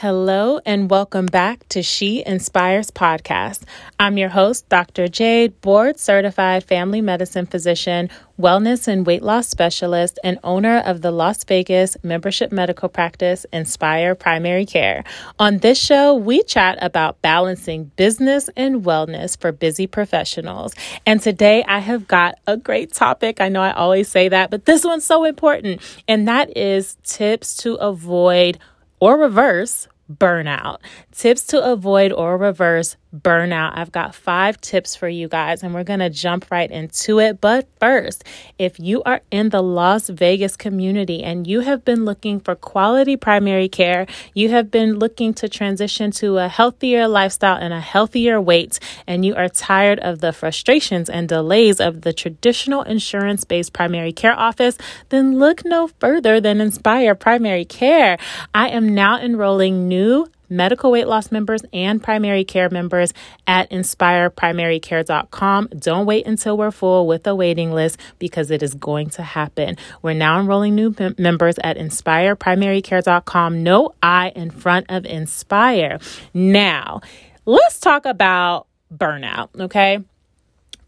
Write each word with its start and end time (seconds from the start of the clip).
Hello, 0.00 0.58
and 0.64 0.90
welcome 0.90 1.26
back 1.26 1.68
to 1.68 1.82
She 1.82 2.24
Inspires 2.24 2.90
podcast. 2.90 3.64
I'm 3.98 4.16
your 4.16 4.30
host, 4.30 4.66
Dr. 4.70 5.08
Jade, 5.08 5.60
board 5.60 6.00
certified 6.00 6.64
family 6.64 7.02
medicine 7.02 7.44
physician, 7.44 8.08
wellness 8.40 8.88
and 8.88 9.04
weight 9.04 9.22
loss 9.22 9.48
specialist, 9.48 10.18
and 10.24 10.38
owner 10.42 10.78
of 10.78 11.02
the 11.02 11.10
Las 11.10 11.44
Vegas 11.44 11.98
membership 12.02 12.50
medical 12.50 12.88
practice, 12.88 13.44
Inspire 13.52 14.14
Primary 14.14 14.64
Care. 14.64 15.04
On 15.38 15.58
this 15.58 15.78
show, 15.78 16.14
we 16.14 16.42
chat 16.44 16.78
about 16.80 17.20
balancing 17.20 17.92
business 17.96 18.48
and 18.56 18.82
wellness 18.82 19.38
for 19.38 19.52
busy 19.52 19.86
professionals. 19.86 20.74
And 21.04 21.20
today 21.20 21.62
I 21.68 21.80
have 21.80 22.08
got 22.08 22.36
a 22.46 22.56
great 22.56 22.94
topic. 22.94 23.38
I 23.42 23.50
know 23.50 23.60
I 23.60 23.72
always 23.74 24.08
say 24.08 24.30
that, 24.30 24.50
but 24.50 24.64
this 24.64 24.82
one's 24.82 25.04
so 25.04 25.24
important, 25.24 25.82
and 26.08 26.26
that 26.26 26.56
is 26.56 26.96
tips 27.04 27.54
to 27.58 27.74
avoid 27.74 28.58
or 29.00 29.18
reverse 29.18 29.88
burnout. 30.12 30.78
Tips 31.12 31.44
to 31.48 31.62
avoid 31.62 32.12
or 32.12 32.36
reverse 32.36 32.96
burnout. 33.14 33.72
I've 33.74 33.92
got 33.92 34.14
five 34.14 34.60
tips 34.60 34.94
for 34.94 35.08
you 35.08 35.28
guys, 35.28 35.62
and 35.62 35.74
we're 35.74 35.84
going 35.84 36.00
to 36.00 36.10
jump 36.10 36.50
right 36.50 36.70
into 36.70 37.18
it. 37.18 37.40
But 37.40 37.68
first, 37.80 38.24
if 38.58 38.78
you 38.78 39.02
are 39.04 39.20
in 39.30 39.48
the 39.50 39.62
Las 39.62 40.08
Vegas 40.08 40.56
community 40.56 41.22
and 41.22 41.46
you 41.46 41.60
have 41.60 41.84
been 41.84 42.04
looking 42.04 42.40
for 42.40 42.54
quality 42.54 43.16
primary 43.16 43.68
care, 43.68 44.06
you 44.34 44.50
have 44.50 44.70
been 44.70 44.98
looking 44.98 45.34
to 45.34 45.48
transition 45.48 46.10
to 46.12 46.38
a 46.38 46.48
healthier 46.48 47.08
lifestyle 47.08 47.56
and 47.56 47.72
a 47.72 47.80
healthier 47.80 48.40
weight, 48.40 48.78
and 49.06 49.24
you 49.24 49.34
are 49.34 49.48
tired 49.48 49.98
of 50.00 50.20
the 50.20 50.32
frustrations 50.32 51.08
and 51.10 51.28
delays 51.28 51.80
of 51.80 52.02
the 52.02 52.12
traditional 52.12 52.82
insurance 52.82 53.44
based 53.44 53.72
primary 53.72 54.12
care 54.12 54.38
office, 54.38 54.78
then 55.08 55.38
look 55.38 55.64
no 55.64 55.88
further 55.98 56.40
than 56.40 56.60
Inspire 56.60 57.14
Primary 57.14 57.64
Care. 57.64 58.18
I 58.54 58.68
am 58.68 58.94
now 58.94 59.20
enrolling 59.20 59.88
new 59.88 60.26
medical 60.50 60.90
weight 60.90 61.06
loss 61.06 61.32
members 61.32 61.62
and 61.72 62.02
primary 62.02 62.44
care 62.44 62.68
members 62.68 63.14
at 63.46 63.70
inspireprimarycare.com. 63.70 65.68
Don't 65.78 66.06
wait 66.06 66.26
until 66.26 66.58
we're 66.58 66.70
full 66.70 67.06
with 67.06 67.26
a 67.26 67.34
waiting 67.34 67.72
list 67.72 67.98
because 68.18 68.50
it 68.50 68.62
is 68.62 68.74
going 68.74 69.10
to 69.10 69.22
happen. 69.22 69.76
We're 70.02 70.14
now 70.14 70.40
enrolling 70.40 70.74
new 70.74 70.94
members 71.16 71.56
at 71.62 71.76
inspireprimarycare.com. 71.76 73.62
No 73.62 73.94
I 74.02 74.30
in 74.30 74.50
front 74.50 74.86
of 74.88 75.06
Inspire. 75.06 75.98
Now, 76.34 77.00
let's 77.46 77.80
talk 77.80 78.04
about 78.04 78.66
burnout, 78.92 79.48
okay? 79.58 80.00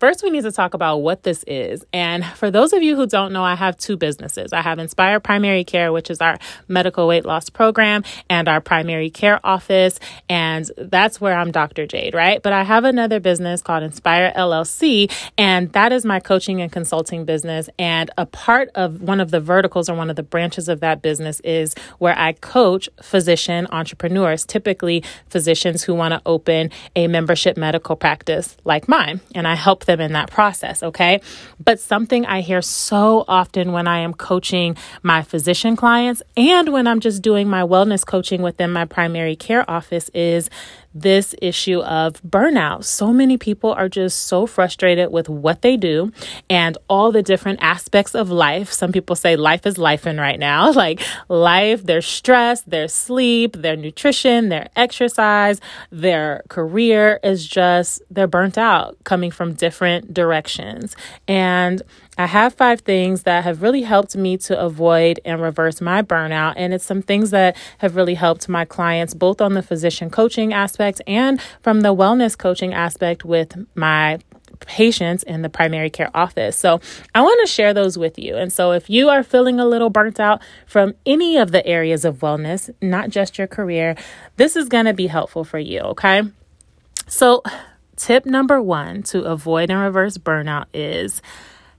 First, 0.02 0.24
we 0.24 0.30
need 0.30 0.42
to 0.42 0.50
talk 0.50 0.74
about 0.74 0.96
what 0.96 1.22
this 1.22 1.44
is. 1.46 1.84
And 1.92 2.26
for 2.26 2.50
those 2.50 2.72
of 2.72 2.82
you 2.82 2.96
who 2.96 3.06
don't 3.06 3.32
know, 3.32 3.44
I 3.44 3.54
have 3.54 3.76
two 3.76 3.96
businesses. 3.96 4.52
I 4.52 4.60
have 4.60 4.80
Inspire 4.80 5.20
Primary 5.20 5.62
Care, 5.62 5.92
which 5.92 6.10
is 6.10 6.20
our 6.20 6.40
medical 6.66 7.06
weight 7.06 7.24
loss 7.24 7.48
program, 7.48 8.02
and 8.28 8.48
our 8.48 8.60
primary 8.60 9.10
care 9.10 9.38
office. 9.44 10.00
And 10.28 10.68
that's 10.76 11.20
where 11.20 11.38
I'm 11.38 11.52
Dr. 11.52 11.86
Jade, 11.86 12.14
right? 12.14 12.42
But 12.42 12.52
I 12.52 12.64
have 12.64 12.82
another 12.82 13.20
business 13.20 13.62
called 13.62 13.84
Inspire 13.84 14.32
LLC, 14.34 15.08
and 15.38 15.72
that 15.74 15.92
is 15.92 16.04
my 16.04 16.18
coaching 16.18 16.60
and 16.60 16.72
consulting 16.72 17.24
business. 17.24 17.70
And 17.78 18.10
a 18.18 18.26
part 18.26 18.70
of 18.74 19.02
one 19.02 19.20
of 19.20 19.30
the 19.30 19.38
verticals 19.38 19.88
or 19.88 19.94
one 19.94 20.10
of 20.10 20.16
the 20.16 20.24
branches 20.24 20.68
of 20.68 20.80
that 20.80 21.00
business 21.00 21.38
is 21.44 21.76
where 21.98 22.18
I 22.18 22.32
coach 22.32 22.88
physician 23.00 23.68
entrepreneurs, 23.70 24.44
typically 24.44 25.04
physicians 25.28 25.84
who 25.84 25.94
want 25.94 26.12
to 26.12 26.20
open 26.26 26.70
a 26.96 27.06
membership 27.06 27.56
medical 27.56 27.94
practice 27.94 28.56
like 28.64 28.88
mine. 28.88 29.20
And 29.36 29.46
I 29.46 29.54
help 29.54 29.84
them 29.84 29.91
them 29.92 30.00
in 30.00 30.12
that 30.12 30.30
process, 30.30 30.82
okay? 30.82 31.20
But 31.62 31.78
something 31.78 32.26
I 32.26 32.40
hear 32.40 32.62
so 32.62 33.24
often 33.28 33.72
when 33.72 33.86
I 33.86 33.98
am 33.98 34.14
coaching 34.14 34.76
my 35.02 35.22
physician 35.22 35.76
clients 35.76 36.22
and 36.36 36.72
when 36.72 36.86
I'm 36.86 37.00
just 37.00 37.22
doing 37.22 37.48
my 37.48 37.62
wellness 37.62 38.04
coaching 38.04 38.42
within 38.42 38.72
my 38.72 38.84
primary 38.84 39.36
care 39.36 39.68
office 39.70 40.08
is 40.14 40.50
this 40.94 41.34
issue 41.40 41.80
of 41.80 42.22
burnout. 42.22 42.84
So 42.84 43.12
many 43.12 43.36
people 43.38 43.72
are 43.72 43.88
just 43.88 44.26
so 44.26 44.46
frustrated 44.46 45.10
with 45.10 45.28
what 45.28 45.62
they 45.62 45.76
do 45.76 46.12
and 46.50 46.76
all 46.88 47.12
the 47.12 47.22
different 47.22 47.62
aspects 47.62 48.14
of 48.14 48.30
life. 48.30 48.72
Some 48.72 48.92
people 48.92 49.16
say 49.16 49.36
life 49.36 49.66
is 49.66 49.78
life 49.78 50.06
in 50.06 50.18
right 50.18 50.38
now, 50.38 50.70
like 50.72 51.00
life, 51.28 51.84
their 51.84 52.02
stress, 52.02 52.62
their 52.62 52.88
sleep, 52.88 53.56
their 53.56 53.76
nutrition, 53.76 54.48
their 54.48 54.68
exercise, 54.76 55.60
their 55.90 56.42
career 56.48 57.20
is 57.22 57.46
just, 57.46 58.02
they're 58.10 58.26
burnt 58.26 58.58
out 58.58 58.96
coming 59.04 59.30
from 59.30 59.54
different 59.54 60.12
directions. 60.12 60.96
And 61.26 61.82
I 62.18 62.26
have 62.26 62.54
five 62.54 62.80
things 62.80 63.22
that 63.22 63.44
have 63.44 63.62
really 63.62 63.82
helped 63.82 64.16
me 64.16 64.36
to 64.38 64.58
avoid 64.60 65.18
and 65.24 65.40
reverse 65.40 65.80
my 65.80 66.02
burnout. 66.02 66.54
And 66.56 66.74
it's 66.74 66.84
some 66.84 67.00
things 67.00 67.30
that 67.30 67.56
have 67.78 67.96
really 67.96 68.14
helped 68.14 68.48
my 68.48 68.64
clients, 68.64 69.14
both 69.14 69.40
on 69.40 69.54
the 69.54 69.62
physician 69.62 70.10
coaching 70.10 70.52
aspect 70.52 71.00
and 71.06 71.40
from 71.62 71.80
the 71.80 71.94
wellness 71.94 72.36
coaching 72.36 72.74
aspect 72.74 73.24
with 73.24 73.66
my 73.74 74.18
patients 74.60 75.22
in 75.22 75.42
the 75.42 75.48
primary 75.48 75.90
care 75.90 76.10
office. 76.14 76.56
So 76.56 76.80
I 77.14 77.22
want 77.22 77.40
to 77.40 77.52
share 77.52 77.74
those 77.74 77.98
with 77.98 78.18
you. 78.18 78.36
And 78.36 78.52
so 78.52 78.72
if 78.72 78.88
you 78.88 79.08
are 79.08 79.22
feeling 79.22 79.58
a 79.58 79.66
little 79.66 79.90
burnt 79.90 80.20
out 80.20 80.42
from 80.66 80.94
any 81.06 81.36
of 81.36 81.50
the 81.50 81.66
areas 81.66 82.04
of 82.04 82.18
wellness, 82.18 82.70
not 82.80 83.10
just 83.10 83.38
your 83.38 83.46
career, 83.46 83.96
this 84.36 84.54
is 84.54 84.68
going 84.68 84.84
to 84.84 84.94
be 84.94 85.06
helpful 85.08 85.44
for 85.44 85.58
you. 85.58 85.80
Okay. 85.80 86.22
So, 87.08 87.42
tip 87.96 88.24
number 88.24 88.62
one 88.62 89.02
to 89.02 89.22
avoid 89.22 89.70
and 89.70 89.80
reverse 89.80 90.16
burnout 90.16 90.66
is 90.72 91.20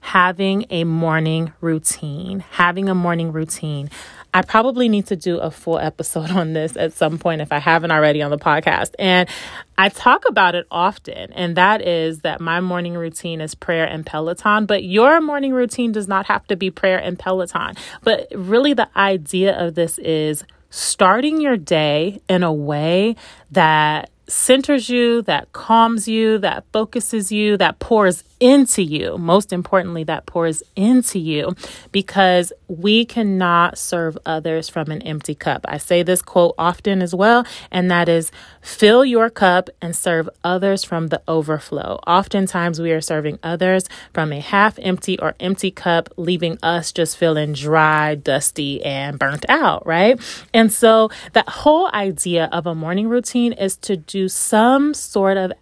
having 0.04 0.66
a 0.70 0.84
morning 0.84 1.54
routine. 1.62 2.42
Having 2.52 2.90
a 2.90 2.94
morning 2.94 3.32
routine. 3.32 3.90
I 4.34 4.42
probably 4.42 4.90
need 4.90 5.08
to 5.08 5.16
do 5.16 5.38
a 5.38 5.50
full 5.50 5.80
episode 5.80 6.30
on 6.42 6.52
this 6.52 6.76
at 6.76 6.92
some 6.92 7.18
point 7.18 7.40
if 7.40 7.54
I 7.54 7.60
haven't 7.60 7.92
already 7.92 8.22
on 8.22 8.30
the 8.30 8.38
podcast. 8.38 8.96
And 9.00 9.30
I 9.78 9.88
talk 9.88 10.28
about 10.28 10.56
it 10.56 10.68
often, 10.70 11.32
and 11.34 11.56
that 11.56 11.82
is 11.82 12.20
that 12.20 12.42
my 12.42 12.60
morning 12.60 12.96
routine 12.96 13.40
is 13.40 13.56
prayer 13.56 13.86
and 13.86 14.06
Peloton, 14.06 14.66
but 14.66 14.84
your 14.84 15.22
morning 15.22 15.54
routine 15.54 15.94
does 15.94 16.08
not 16.08 16.26
have 16.26 16.46
to 16.48 16.58
be 16.58 16.70
prayer 16.70 16.98
and 17.00 17.18
Peloton. 17.18 17.76
But 18.04 18.28
really, 18.36 18.74
the 18.74 18.90
idea 18.98 19.58
of 19.58 19.76
this 19.76 19.98
is 20.00 20.44
starting 20.70 21.40
your 21.40 21.56
day 21.56 22.22
in 22.28 22.44
a 22.44 22.54
way 22.54 23.16
that 23.52 24.10
centers 24.28 24.90
you, 24.90 25.22
that 25.24 25.52
calms 25.54 26.08
you, 26.08 26.38
that 26.40 26.66
focuses 26.74 27.32
you, 27.32 27.58
that 27.58 27.80
pours 27.80 28.24
into 28.44 28.84
you. 28.84 29.18
Most 29.18 29.54
importantly, 29.54 30.04
that 30.04 30.26
pours 30.26 30.62
into 30.76 31.18
you 31.18 31.56
because 31.94 32.52
we 32.68 33.06
cannot 33.06 33.78
serve 33.78 34.18
others 34.26 34.68
from 34.68 34.92
an 34.92 35.02
empty 35.04 35.34
cup. 35.34 35.66
I 35.66 35.78
say 35.78 36.04
this 36.04 36.22
quote 36.22 36.54
often 36.58 37.02
as 37.02 37.16
well, 37.16 37.46
and 37.72 37.90
that 37.90 38.10
is 38.10 38.34
fill 38.62 39.06
your 39.06 39.30
cup 39.30 39.70
and 39.82 39.96
serve 39.96 40.30
others 40.44 40.84
from 40.84 41.08
the 41.08 41.22
overflow. 41.26 42.02
Oftentimes, 42.06 42.82
we 42.82 42.92
are 42.92 43.00
serving 43.00 43.40
others 43.44 43.86
from 44.14 44.34
a 44.34 44.42
half 44.42 44.78
empty 44.80 45.18
or 45.20 45.36
empty 45.40 45.72
cup, 45.72 46.10
leaving 46.18 46.60
us 46.62 46.92
just 46.92 47.16
feeling 47.16 47.54
dry, 47.54 48.14
dusty, 48.14 48.84
and 48.84 49.18
burnt 49.18 49.46
out, 49.48 49.88
right? 49.88 50.20
And 50.54 50.70
so, 50.70 51.10
that 51.32 51.48
whole 51.48 51.90
idea 51.94 52.50
of 52.52 52.68
a 52.68 52.76
morning 52.76 53.08
routine 53.08 53.54
is 53.54 53.78
to 53.78 53.96
do 53.96 54.28
some 54.28 54.94
sort 54.94 55.38
of 55.38 55.54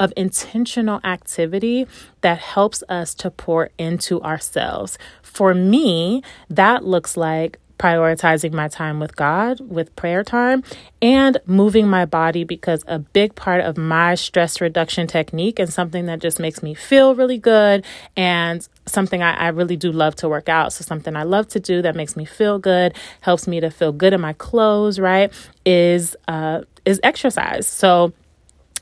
of 0.00 0.12
intentional 0.16 1.00
activity 1.04 1.86
that 2.20 2.38
helps 2.38 2.82
us 2.88 3.14
to 3.14 3.30
pour 3.30 3.70
into 3.78 4.20
ourselves. 4.22 4.98
For 5.22 5.54
me, 5.54 6.22
that 6.48 6.84
looks 6.84 7.16
like 7.16 7.58
prioritizing 7.78 8.52
my 8.52 8.68
time 8.68 8.98
with 9.00 9.14
God, 9.16 9.60
with 9.60 9.94
prayer 9.96 10.24
time, 10.24 10.62
and 11.00 11.38
moving 11.46 11.88
my 11.88 12.04
body 12.04 12.44
because 12.44 12.82
a 12.86 12.98
big 12.98 13.34
part 13.34 13.60
of 13.60 13.76
my 13.78 14.14
stress 14.14 14.60
reduction 14.60 15.06
technique 15.06 15.58
and 15.58 15.72
something 15.72 16.06
that 16.06 16.18
just 16.18 16.40
makes 16.40 16.62
me 16.62 16.74
feel 16.74 17.14
really 17.14 17.38
good 17.38 17.84
and 18.16 18.68
something 18.86 19.22
I, 19.22 19.34
I, 19.34 19.48
really 19.48 19.76
do 19.76 19.92
love 19.92 20.16
to 20.16 20.28
work 20.28 20.48
out. 20.48 20.72
So, 20.72 20.82
something 20.82 21.14
I 21.14 21.22
love 21.22 21.48
to 21.48 21.60
do 21.60 21.82
that 21.82 21.94
makes 21.94 22.16
me 22.16 22.24
feel 22.24 22.58
good, 22.58 22.94
helps 23.20 23.46
me 23.46 23.60
to 23.60 23.70
feel 23.70 23.92
good 23.92 24.12
in 24.12 24.20
my 24.20 24.32
clothes, 24.32 24.98
right? 24.98 25.32
Is 25.64 26.16
uh, 26.26 26.62
is 26.84 26.98
exercise. 27.02 27.66
So, 27.66 28.12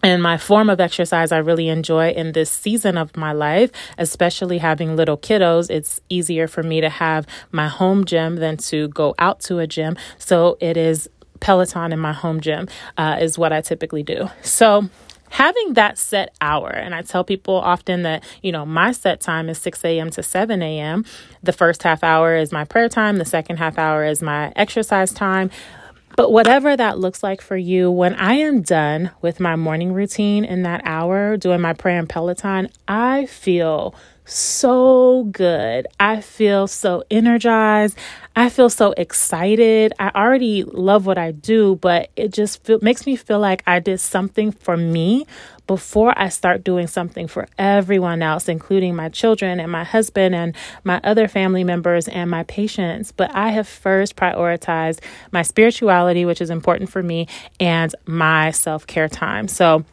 and 0.06 0.22
my 0.22 0.38
form 0.38 0.70
of 0.70 0.78
exercise 0.78 1.32
I 1.32 1.38
really 1.38 1.68
enjoy 1.68 2.10
in 2.10 2.30
this 2.30 2.48
season 2.48 2.96
of 2.96 3.16
my 3.16 3.32
life, 3.32 3.72
especially 3.98 4.58
having 4.58 4.94
little 4.94 5.18
kiddos. 5.18 5.68
It's 5.68 6.00
easier 6.08 6.46
for 6.46 6.62
me 6.62 6.80
to 6.80 6.88
have 6.88 7.26
my 7.50 7.66
home 7.66 8.04
gym 8.04 8.36
than 8.36 8.56
to 8.68 8.86
go 8.88 9.16
out 9.18 9.40
to 9.40 9.58
a 9.58 9.66
gym. 9.66 9.96
So 10.18 10.58
it 10.60 10.76
is 10.76 11.10
Peloton 11.40 11.92
in 11.92 11.98
my 11.98 12.12
home 12.12 12.40
gym, 12.40 12.68
uh, 12.96 13.18
is 13.20 13.36
what 13.36 13.52
I 13.52 13.60
typically 13.62 14.04
do. 14.04 14.30
So 14.42 14.88
having 15.28 15.74
that 15.74 15.98
set 15.98 16.32
hour 16.40 16.70
and 16.70 16.94
i 16.94 17.02
tell 17.02 17.24
people 17.24 17.56
often 17.56 18.02
that 18.02 18.22
you 18.42 18.52
know 18.52 18.64
my 18.64 18.92
set 18.92 19.20
time 19.20 19.48
is 19.48 19.58
6 19.58 19.84
a.m 19.84 20.08
to 20.08 20.22
7 20.22 20.62
a.m 20.62 21.04
the 21.42 21.52
first 21.52 21.82
half 21.82 22.04
hour 22.04 22.36
is 22.36 22.52
my 22.52 22.64
prayer 22.64 22.88
time 22.88 23.16
the 23.16 23.24
second 23.24 23.56
half 23.56 23.76
hour 23.76 24.04
is 24.04 24.22
my 24.22 24.52
exercise 24.54 25.12
time 25.12 25.50
but 26.16 26.32
whatever 26.32 26.76
that 26.76 26.98
looks 26.98 27.22
like 27.22 27.40
for 27.40 27.56
you, 27.56 27.90
when 27.90 28.14
I 28.14 28.34
am 28.34 28.62
done 28.62 29.10
with 29.20 29.38
my 29.38 29.54
morning 29.56 29.92
routine 29.92 30.44
in 30.44 30.62
that 30.62 30.80
hour, 30.84 31.36
doing 31.36 31.60
my 31.60 31.74
prayer 31.74 31.98
and 31.98 32.08
Peloton, 32.08 32.70
I 32.88 33.26
feel 33.26 33.94
so 34.26 35.24
good. 35.30 35.86
I 35.98 36.20
feel 36.20 36.66
so 36.66 37.04
energized. 37.10 37.96
I 38.34 38.50
feel 38.50 38.68
so 38.68 38.92
excited. 38.96 39.94
I 39.98 40.10
already 40.14 40.64
love 40.64 41.06
what 41.06 41.16
I 41.16 41.30
do, 41.30 41.76
but 41.76 42.10
it 42.16 42.32
just 42.32 42.62
feel, 42.64 42.78
makes 42.82 43.06
me 43.06 43.16
feel 43.16 43.38
like 43.38 43.62
I 43.66 43.78
did 43.78 43.98
something 43.98 44.52
for 44.52 44.76
me 44.76 45.26
before 45.66 46.12
I 46.16 46.28
start 46.28 46.62
doing 46.62 46.86
something 46.86 47.28
for 47.28 47.48
everyone 47.58 48.22
else, 48.22 48.48
including 48.48 48.94
my 48.94 49.08
children 49.08 49.58
and 49.58 49.70
my 49.72 49.84
husband 49.84 50.34
and 50.34 50.54
my 50.84 51.00
other 51.02 51.28
family 51.28 51.64
members 51.64 52.08
and 52.08 52.30
my 52.30 52.42
patients. 52.44 53.12
But 53.12 53.34
I 53.34 53.50
have 53.50 53.66
first 53.66 54.16
prioritized 54.16 55.00
my 55.32 55.42
spirituality, 55.42 56.24
which 56.24 56.40
is 56.40 56.50
important 56.50 56.90
for 56.90 57.02
me, 57.02 57.28
and 57.58 57.94
my 58.06 58.50
self 58.50 58.86
care 58.86 59.08
time. 59.08 59.48
So, 59.48 59.84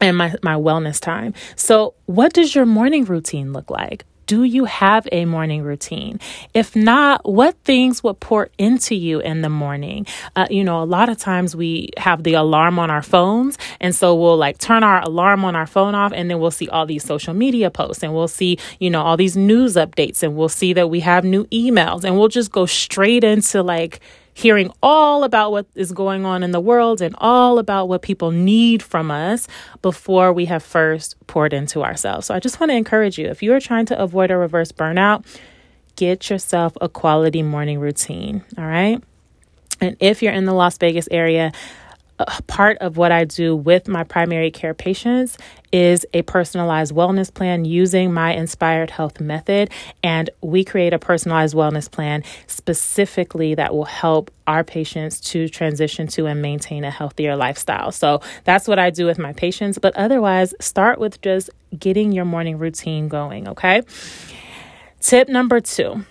and 0.00 0.16
my, 0.16 0.34
my 0.42 0.54
wellness 0.54 1.00
time. 1.00 1.34
So, 1.54 1.94
what 2.06 2.32
does 2.32 2.54
your 2.54 2.66
morning 2.66 3.04
routine 3.04 3.52
look 3.52 3.70
like? 3.70 4.04
Do 4.26 4.42
you 4.42 4.64
have 4.64 5.06
a 5.12 5.24
morning 5.24 5.62
routine? 5.62 6.18
If 6.52 6.74
not, 6.74 7.24
what 7.30 7.56
things 7.62 8.02
would 8.02 8.18
pour 8.18 8.48
into 8.58 8.96
you 8.96 9.20
in 9.20 9.42
the 9.42 9.48
morning? 9.48 10.04
Uh, 10.34 10.48
you 10.50 10.64
know, 10.64 10.82
a 10.82 10.84
lot 10.84 11.08
of 11.08 11.16
times 11.16 11.54
we 11.54 11.90
have 11.96 12.24
the 12.24 12.34
alarm 12.34 12.80
on 12.80 12.90
our 12.90 13.02
phones. 13.02 13.56
And 13.80 13.94
so 13.94 14.16
we'll 14.16 14.36
like 14.36 14.58
turn 14.58 14.82
our 14.82 15.00
alarm 15.00 15.44
on 15.44 15.54
our 15.54 15.66
phone 15.66 15.94
off 15.94 16.12
and 16.12 16.28
then 16.28 16.40
we'll 16.40 16.50
see 16.50 16.68
all 16.68 16.86
these 16.86 17.04
social 17.04 17.34
media 17.34 17.70
posts 17.70 18.02
and 18.02 18.12
we'll 18.12 18.26
see, 18.26 18.58
you 18.80 18.90
know, 18.90 19.00
all 19.00 19.16
these 19.16 19.36
news 19.36 19.74
updates 19.74 20.24
and 20.24 20.34
we'll 20.34 20.48
see 20.48 20.72
that 20.72 20.90
we 20.90 20.98
have 21.00 21.22
new 21.22 21.44
emails 21.46 22.02
and 22.02 22.18
we'll 22.18 22.26
just 22.26 22.50
go 22.50 22.66
straight 22.66 23.22
into 23.22 23.62
like, 23.62 24.00
hearing 24.36 24.70
all 24.82 25.24
about 25.24 25.50
what 25.50 25.66
is 25.74 25.92
going 25.92 26.26
on 26.26 26.42
in 26.42 26.50
the 26.50 26.60
world 26.60 27.00
and 27.00 27.14
all 27.18 27.58
about 27.58 27.88
what 27.88 28.02
people 28.02 28.30
need 28.30 28.82
from 28.82 29.10
us 29.10 29.48
before 29.80 30.30
we 30.30 30.44
have 30.44 30.62
first 30.62 31.16
poured 31.26 31.54
into 31.54 31.82
ourselves. 31.82 32.26
So 32.26 32.34
I 32.34 32.38
just 32.38 32.60
want 32.60 32.68
to 32.68 32.76
encourage 32.76 33.18
you 33.18 33.28
if 33.28 33.42
you 33.42 33.54
are 33.54 33.60
trying 33.60 33.86
to 33.86 33.98
avoid 33.98 34.30
a 34.30 34.36
reverse 34.36 34.72
burnout, 34.72 35.24
get 35.96 36.28
yourself 36.28 36.76
a 36.82 36.88
quality 36.88 37.42
morning 37.42 37.80
routine. 37.80 38.44
All 38.58 38.66
right. 38.66 39.02
And 39.80 39.96
if 40.00 40.22
you're 40.22 40.34
in 40.34 40.44
the 40.44 40.52
Las 40.52 40.76
Vegas 40.76 41.08
area, 41.10 41.50
part 42.46 42.78
of 42.78 42.96
what 42.96 43.12
I 43.12 43.24
do 43.24 43.54
with 43.54 43.88
my 43.88 44.04
primary 44.04 44.50
care 44.50 44.74
patients 44.74 45.36
is 45.72 46.06
a 46.14 46.22
personalized 46.22 46.94
wellness 46.94 47.32
plan 47.32 47.64
using 47.64 48.12
my 48.12 48.32
inspired 48.32 48.90
health 48.90 49.20
method. 49.20 49.70
And 50.02 50.30
we 50.40 50.64
create 50.64 50.94
a 50.94 50.98
personalized 50.98 51.54
wellness 51.54 51.90
plan 51.90 52.22
specifically 52.46 53.54
that 53.56 53.74
will 53.74 53.84
help 53.84 54.30
our 54.46 54.64
patients 54.64 55.20
to 55.20 55.48
transition 55.48 56.06
to 56.08 56.26
and 56.26 56.40
maintain 56.40 56.84
a 56.84 56.90
healthier 56.90 57.36
lifestyle. 57.36 57.92
So 57.92 58.20
that's 58.44 58.66
what 58.66 58.78
I 58.78 58.90
do 58.90 59.04
with 59.06 59.18
my 59.18 59.32
patients. 59.32 59.78
But 59.78 59.94
otherwise, 59.96 60.54
start 60.60 60.98
with 60.98 61.20
just 61.20 61.50
getting 61.78 62.12
your 62.12 62.24
morning 62.24 62.58
routine 62.58 63.08
going, 63.08 63.48
okay? 63.48 63.82
Tip 65.00 65.28
number 65.28 65.60
two 65.60 66.04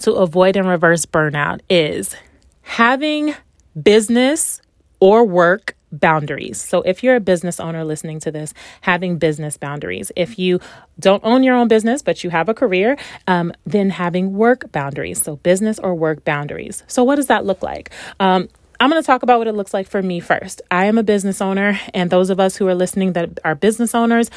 to 0.00 0.12
avoid 0.12 0.56
and 0.56 0.68
reverse 0.68 1.06
burnout 1.06 1.60
is 1.68 2.14
having 2.62 3.34
business 3.80 4.60
or 5.06 5.24
work 5.24 5.76
boundaries. 5.92 6.60
So, 6.60 6.82
if 6.82 7.04
you're 7.04 7.14
a 7.14 7.20
business 7.20 7.60
owner 7.60 7.84
listening 7.84 8.18
to 8.20 8.32
this, 8.32 8.52
having 8.80 9.18
business 9.18 9.56
boundaries. 9.56 10.10
If 10.16 10.36
you 10.36 10.58
don't 10.98 11.22
own 11.24 11.44
your 11.44 11.54
own 11.54 11.68
business, 11.68 12.02
but 12.02 12.24
you 12.24 12.30
have 12.30 12.48
a 12.48 12.54
career, 12.54 12.98
um, 13.28 13.52
then 13.64 13.90
having 13.90 14.32
work 14.32 14.72
boundaries. 14.72 15.22
So, 15.22 15.36
business 15.36 15.78
or 15.78 15.94
work 15.94 16.24
boundaries. 16.24 16.82
So, 16.88 17.04
what 17.04 17.14
does 17.14 17.28
that 17.28 17.46
look 17.46 17.62
like? 17.62 17.90
Um, 18.18 18.48
I'm 18.80 18.90
going 18.90 19.00
to 19.00 19.06
talk 19.06 19.22
about 19.22 19.38
what 19.38 19.46
it 19.46 19.54
looks 19.54 19.72
like 19.72 19.86
for 19.86 20.02
me 20.02 20.18
first. 20.18 20.60
I 20.72 20.86
am 20.86 20.98
a 20.98 21.04
business 21.04 21.40
owner, 21.40 21.78
and 21.94 22.10
those 22.10 22.28
of 22.28 22.40
us 22.40 22.56
who 22.56 22.66
are 22.66 22.74
listening 22.74 23.12
that 23.12 23.38
are 23.44 23.54
business 23.54 23.94
owners, 23.94 24.28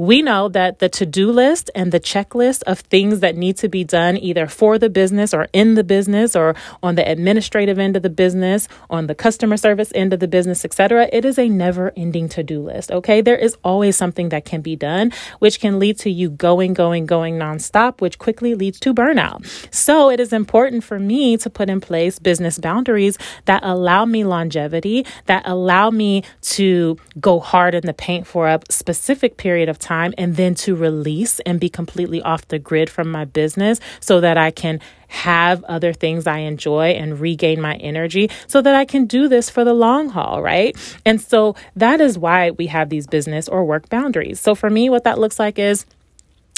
we 0.00 0.22
know 0.22 0.48
that 0.48 0.78
the 0.78 0.88
to 0.88 1.04
do 1.04 1.30
list 1.30 1.70
and 1.74 1.92
the 1.92 2.00
checklist 2.00 2.62
of 2.62 2.80
things 2.80 3.20
that 3.20 3.36
need 3.36 3.54
to 3.58 3.68
be 3.68 3.84
done 3.84 4.16
either 4.16 4.46
for 4.46 4.78
the 4.78 4.88
business 4.88 5.34
or 5.34 5.46
in 5.52 5.74
the 5.74 5.84
business 5.84 6.34
or 6.34 6.56
on 6.82 6.94
the 6.94 7.06
administrative 7.06 7.78
end 7.78 7.94
of 7.96 8.02
the 8.02 8.08
business, 8.08 8.66
on 8.88 9.08
the 9.08 9.14
customer 9.14 9.58
service 9.58 9.92
end 9.94 10.14
of 10.14 10.20
the 10.20 10.26
business, 10.26 10.64
etc. 10.64 11.06
It 11.12 11.26
is 11.26 11.38
a 11.38 11.50
never 11.50 11.92
ending 11.98 12.30
to 12.30 12.42
do 12.42 12.62
list. 12.62 12.90
Okay. 12.90 13.20
There 13.20 13.36
is 13.36 13.58
always 13.62 13.94
something 13.94 14.30
that 14.30 14.46
can 14.46 14.62
be 14.62 14.74
done, 14.74 15.12
which 15.38 15.60
can 15.60 15.78
lead 15.78 15.98
to 15.98 16.10
you 16.10 16.30
going, 16.30 16.72
going, 16.72 17.04
going 17.04 17.34
nonstop, 17.34 18.00
which 18.00 18.18
quickly 18.18 18.54
leads 18.54 18.80
to 18.80 18.94
burnout. 18.94 19.44
So 19.70 20.08
it 20.08 20.18
is 20.18 20.32
important 20.32 20.82
for 20.82 20.98
me 20.98 21.36
to 21.36 21.50
put 21.50 21.68
in 21.68 21.82
place 21.82 22.18
business 22.18 22.58
boundaries 22.58 23.18
that 23.44 23.62
allow 23.62 24.06
me 24.06 24.24
longevity, 24.24 25.04
that 25.26 25.42
allow 25.44 25.90
me 25.90 26.24
to 26.56 26.96
go 27.20 27.38
hard 27.38 27.74
in 27.74 27.84
the 27.84 27.92
paint 27.92 28.26
for 28.26 28.48
a 28.48 28.60
specific 28.70 29.36
period 29.36 29.68
of 29.68 29.78
time 29.78 29.89
time 29.90 30.14
and 30.16 30.36
then 30.36 30.54
to 30.54 30.76
release 30.76 31.40
and 31.40 31.58
be 31.58 31.68
completely 31.68 32.22
off 32.22 32.46
the 32.46 32.60
grid 32.60 32.88
from 32.88 33.10
my 33.10 33.24
business 33.24 33.80
so 33.98 34.20
that 34.20 34.38
I 34.38 34.52
can 34.52 34.78
have 35.08 35.64
other 35.64 35.92
things 35.92 36.28
I 36.28 36.38
enjoy 36.38 36.90
and 36.90 37.18
regain 37.18 37.60
my 37.60 37.74
energy 37.76 38.30
so 38.46 38.62
that 38.62 38.76
I 38.76 38.84
can 38.84 39.06
do 39.06 39.26
this 39.26 39.50
for 39.50 39.64
the 39.64 39.74
long 39.74 40.08
haul, 40.08 40.40
right? 40.40 40.76
And 41.04 41.20
so 41.20 41.56
that 41.74 42.00
is 42.00 42.16
why 42.16 42.52
we 42.52 42.68
have 42.68 42.88
these 42.88 43.08
business 43.08 43.48
or 43.48 43.64
work 43.64 43.88
boundaries. 43.88 44.38
So 44.40 44.54
for 44.54 44.70
me, 44.70 44.88
what 44.88 45.02
that 45.02 45.18
looks 45.18 45.40
like 45.40 45.58
is 45.58 45.84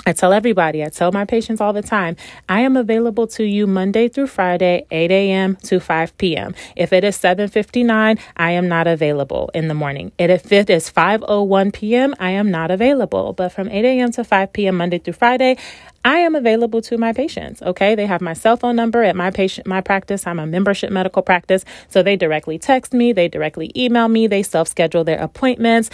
I 0.04 0.12
tell 0.12 0.32
everybody, 0.32 0.82
I 0.84 0.88
tell 0.88 1.12
my 1.12 1.24
patients 1.24 1.60
all 1.60 1.72
the 1.72 1.82
time, 1.82 2.16
I 2.48 2.60
am 2.60 2.76
available 2.76 3.28
to 3.28 3.44
you 3.44 3.68
Monday 3.68 4.08
through 4.08 4.26
Friday, 4.26 4.84
8 4.90 5.10
a.m. 5.12 5.56
to 5.64 5.78
5 5.78 6.18
p.m. 6.18 6.54
If 6.76 6.92
it 6.92 7.04
is 7.04 7.16
7:59, 7.16 8.18
I 8.36 8.50
am 8.50 8.68
not 8.68 8.88
available 8.88 9.50
in 9.54 9.68
the 9.68 9.74
morning. 9.74 10.10
And 10.18 10.32
if 10.32 10.50
it 10.50 10.68
is 10.68 10.90
5:01 10.90 11.72
p.m., 11.72 12.14
I 12.18 12.30
am 12.30 12.50
not 12.50 12.70
available. 12.72 13.32
But 13.32 13.50
from 13.50 13.68
8 13.68 13.84
a.m. 13.84 14.10
to 14.12 14.24
5 14.24 14.52
p.m. 14.52 14.76
Monday 14.76 14.98
through 14.98 15.14
Friday, 15.14 15.56
I 16.04 16.18
am 16.18 16.34
available 16.34 16.82
to 16.82 16.98
my 16.98 17.12
patients. 17.12 17.62
Okay. 17.62 17.94
They 17.94 18.06
have 18.06 18.20
my 18.20 18.32
cell 18.32 18.56
phone 18.56 18.74
number 18.74 19.04
at 19.04 19.14
my 19.14 19.30
patient, 19.30 19.68
my 19.68 19.80
practice. 19.80 20.26
I'm 20.26 20.40
a 20.40 20.46
membership 20.46 20.90
medical 20.90 21.22
practice. 21.22 21.64
So 21.88 22.02
they 22.02 22.16
directly 22.16 22.58
text 22.58 22.92
me, 22.92 23.12
they 23.12 23.28
directly 23.28 23.70
email 23.76 24.08
me, 24.08 24.26
they 24.26 24.42
self 24.42 24.66
schedule 24.66 25.04
their 25.04 25.20
appointments 25.20 25.90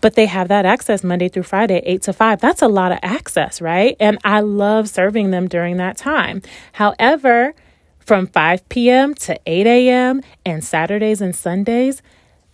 but 0.00 0.14
they 0.14 0.26
have 0.26 0.48
that 0.48 0.66
access 0.66 1.02
Monday 1.02 1.28
through 1.28 1.44
Friday, 1.44 1.82
8 1.84 2.02
to 2.02 2.12
5. 2.12 2.40
That's 2.40 2.62
a 2.62 2.68
lot 2.68 2.92
of 2.92 2.98
access, 3.02 3.60
right? 3.60 3.96
And 4.00 4.18
I 4.24 4.40
love 4.40 4.88
serving 4.88 5.30
them 5.30 5.48
during 5.48 5.76
that 5.78 5.96
time. 5.96 6.42
However, 6.72 7.54
from 7.98 8.26
5 8.26 8.68
p.m. 8.68 9.14
to 9.14 9.38
8 9.46 9.66
a.m. 9.66 10.22
and 10.44 10.64
Saturdays 10.64 11.20
and 11.20 11.34
Sundays, 11.34 12.02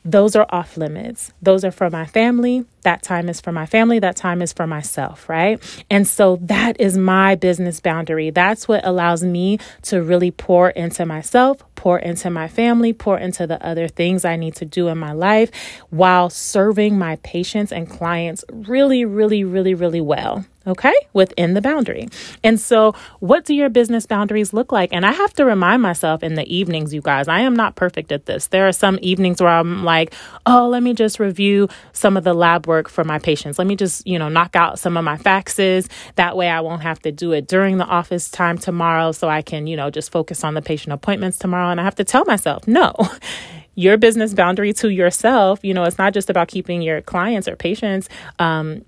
those 0.05 0.35
are 0.35 0.47
off 0.51 0.77
limits. 0.77 1.33
Those 1.41 1.65
are 1.65 1.71
for 1.71 1.89
my 1.89 2.07
family. 2.07 2.65
That 2.83 3.03
time 3.03 3.29
is 3.29 3.41
for 3.41 3.53
my 3.53 3.67
family. 3.67 4.01
That 4.01 4.17
time 4.17 4.43
is 4.43 4.53
for 4.53 4.67
myself, 4.67 5.29
right? 5.29 5.63
And 5.89 6.07
so 6.07 6.37
that 6.43 6.81
is 6.81 6.99
my 6.99 7.37
business 7.37 7.81
boundary. 7.81 8.31
That's 8.31 8.67
what 8.67 8.85
allows 8.85 9.23
me 9.23 9.59
to 9.83 10.03
really 10.03 10.33
pour 10.33 10.71
into 10.71 11.07
myself, 11.07 11.63
pour 11.77 12.01
into 12.01 12.31
my 12.31 12.49
family, 12.49 12.93
pour 12.93 13.19
into 13.19 13.47
the 13.47 13.65
other 13.65 13.87
things 13.87 14.25
I 14.25 14.35
need 14.35 14.57
to 14.57 14.65
do 14.65 14.89
in 14.89 14.99
my 14.99 15.13
life 15.13 15.51
while 15.91 16.31
serving 16.31 16.99
my 16.99 17.17
patients 17.17 17.71
and 17.71 17.89
clients 17.89 18.45
really, 18.51 19.05
really, 19.05 19.45
really, 19.45 19.75
really 19.75 20.01
well 20.01 20.45
okay, 20.67 20.95
within 21.13 21.55
the 21.55 21.61
boundary. 21.61 22.09
And 22.43 22.59
so, 22.61 22.95
what 23.21 23.45
do 23.45 23.55
your 23.55 23.69
business 23.69 24.07
boundaries 24.07 24.53
look 24.53 24.73
like? 24.73 24.93
And 24.93 25.05
I 25.05 25.13
have 25.13 25.33
to 25.35 25.45
remind 25.45 25.83
myself 25.83 26.23
in 26.23 26.35
the 26.35 26.55
evenings, 26.55 26.93
you 26.95 27.01
guys, 27.01 27.29
I 27.29 27.41
am 27.41 27.55
not 27.55 27.75
perfect 27.75 28.13
at 28.13 28.27
this. 28.27 28.49
There 28.49 28.69
are 28.69 28.73
some 28.73 28.99
evenings 29.03 29.41
where 29.41 29.51
I'm 29.51 29.85
like, 29.85 30.15
oh, 30.47 30.69
let 30.69 30.83
me 30.83 30.95
just 30.95 31.19
review 31.19 31.69
some 31.93 32.17
of 32.17 32.25
the 32.25 32.35
lab 32.35 32.67
work 32.67 32.89
for 32.89 33.05
my 33.05 33.19
patients. 33.19 33.59
Let 33.59 33.67
me 33.67 33.77
just, 33.77 34.07
you 34.07 34.19
know, 34.19 34.29
knock 34.29 34.57
out 34.57 34.79
some 34.79 34.97
of 34.97 35.05
my 35.05 35.17
faxes. 35.17 35.91
That 36.17 36.37
way 36.37 36.49
I 36.49 36.61
won't 36.61 36.83
have 36.83 37.01
to 37.01 37.13
do 37.13 37.33
it 37.33 37.49
during 37.49 37.79
the 37.79 37.87
office 37.87 38.31
time 38.31 38.59
tomorrow 38.59 39.13
so 39.13 39.29
I 39.29 39.43
can, 39.43 39.67
you 39.67 39.77
know, 39.77 39.91
just 39.91 40.13
focus 40.13 40.45
on 40.45 40.55
the 40.55 40.63
patient 40.63 40.93
appointments 40.93 41.39
tomorrow. 41.39 41.71
And 41.71 41.81
I 41.81 41.85
have 41.85 41.97
to 41.97 42.05
tell 42.05 42.25
myself, 42.25 42.67
no 42.67 42.95
your 43.75 43.97
business 43.97 44.35
boundary 44.35 44.73
to 44.73 44.91
yourself 44.91 45.59
you 45.63 45.73
know 45.73 45.85
it's 45.85 45.99
not 45.99 46.13
just 46.13 46.29
about 46.29 46.49
keeping 46.49 46.83
your 46.83 47.01
clients 47.01 47.49
or 47.49 47.57
patients 47.57 48.09
um, 48.39 48.85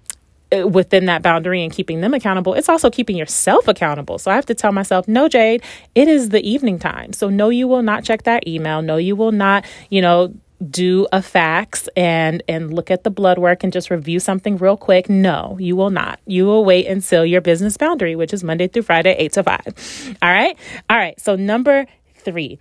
Uh, 0.52 0.68
within 0.68 1.06
that 1.06 1.22
boundary 1.22 1.64
and 1.64 1.72
keeping 1.72 2.00
them 2.00 2.12
accountable, 2.14 2.54
it's 2.54 2.68
also 2.68 2.90
keeping 2.90 3.16
yourself 3.16 3.66
accountable. 3.66 4.18
So 4.18 4.30
I 4.30 4.34
have 4.34 4.46
to 4.46 4.54
tell 4.54 4.72
myself, 4.72 5.08
no, 5.08 5.26
Jade, 5.26 5.62
it 5.94 6.06
is 6.06 6.28
the 6.28 6.46
evening 6.48 6.78
time. 6.78 7.12
So 7.12 7.28
no, 7.28 7.48
you 7.48 7.66
will 7.66 7.82
not 7.82 8.04
check 8.04 8.24
that 8.24 8.46
email. 8.46 8.82
No, 8.82 8.96
you 8.96 9.16
will 9.16 9.32
not, 9.32 9.64
you 9.90 10.02
know, 10.02 10.32
do 10.70 11.06
a 11.12 11.20
fax 11.20 11.88
and 11.96 12.42
and 12.48 12.72
look 12.72 12.90
at 12.90 13.04
the 13.04 13.10
blood 13.10 13.38
work 13.38 13.64
and 13.64 13.72
just 13.72 13.90
review 13.90 14.20
something 14.20 14.56
real 14.56 14.76
quick 14.76 15.08
no 15.10 15.56
you 15.60 15.74
will 15.74 15.90
not 15.90 16.20
you 16.26 16.46
will 16.46 16.64
wait 16.64 16.86
until 16.86 17.26
your 17.26 17.40
business 17.40 17.76
boundary 17.76 18.14
which 18.14 18.32
is 18.32 18.44
monday 18.44 18.68
through 18.68 18.82
friday 18.82 19.14
8 19.18 19.32
to 19.32 19.42
5 19.42 20.16
all 20.22 20.30
right 20.32 20.56
all 20.88 20.96
right 20.96 21.20
so 21.20 21.36
number 21.36 21.86
3 22.18 22.58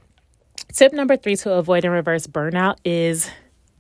tip 0.73 0.91
number 0.91 1.15
3 1.15 1.35
to 1.37 1.53
avoid 1.53 1.85
and 1.85 1.93
reverse 1.93 2.27
burnout 2.27 2.77
is 2.83 3.29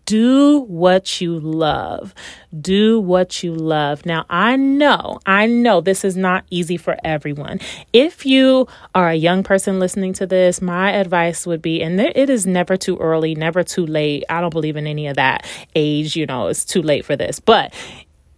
do 0.05 0.61
what 0.61 1.21
you 1.21 1.39
love. 1.39 2.13
Do 2.59 2.99
what 2.99 3.43
you 3.43 3.53
love. 3.53 4.05
Now, 4.05 4.25
I 4.29 4.55
know, 4.55 5.19
I 5.25 5.45
know 5.45 5.81
this 5.81 6.03
is 6.03 6.17
not 6.17 6.45
easy 6.49 6.77
for 6.77 6.97
everyone. 7.03 7.59
If 7.93 8.25
you 8.25 8.67
are 8.93 9.09
a 9.09 9.15
young 9.15 9.43
person 9.43 9.79
listening 9.79 10.13
to 10.13 10.27
this, 10.27 10.61
my 10.61 10.91
advice 10.91 11.45
would 11.47 11.61
be, 11.61 11.81
and 11.81 11.99
it 11.99 12.29
is 12.29 12.45
never 12.45 12.77
too 12.77 12.97
early, 12.97 13.35
never 13.35 13.63
too 13.63 13.85
late. 13.85 14.23
I 14.29 14.41
don't 14.41 14.49
believe 14.49 14.75
in 14.75 14.87
any 14.87 15.07
of 15.07 15.15
that 15.15 15.45
age, 15.75 16.15
you 16.15 16.25
know, 16.25 16.47
it's 16.47 16.65
too 16.65 16.81
late 16.81 17.05
for 17.05 17.15
this. 17.15 17.39
But 17.39 17.73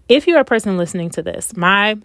if 0.07 0.27
you're 0.27 0.39
a 0.39 0.45
person 0.45 0.77
listening 0.77 1.09
to 1.11 1.21
this, 1.21 1.55
my 1.57 1.97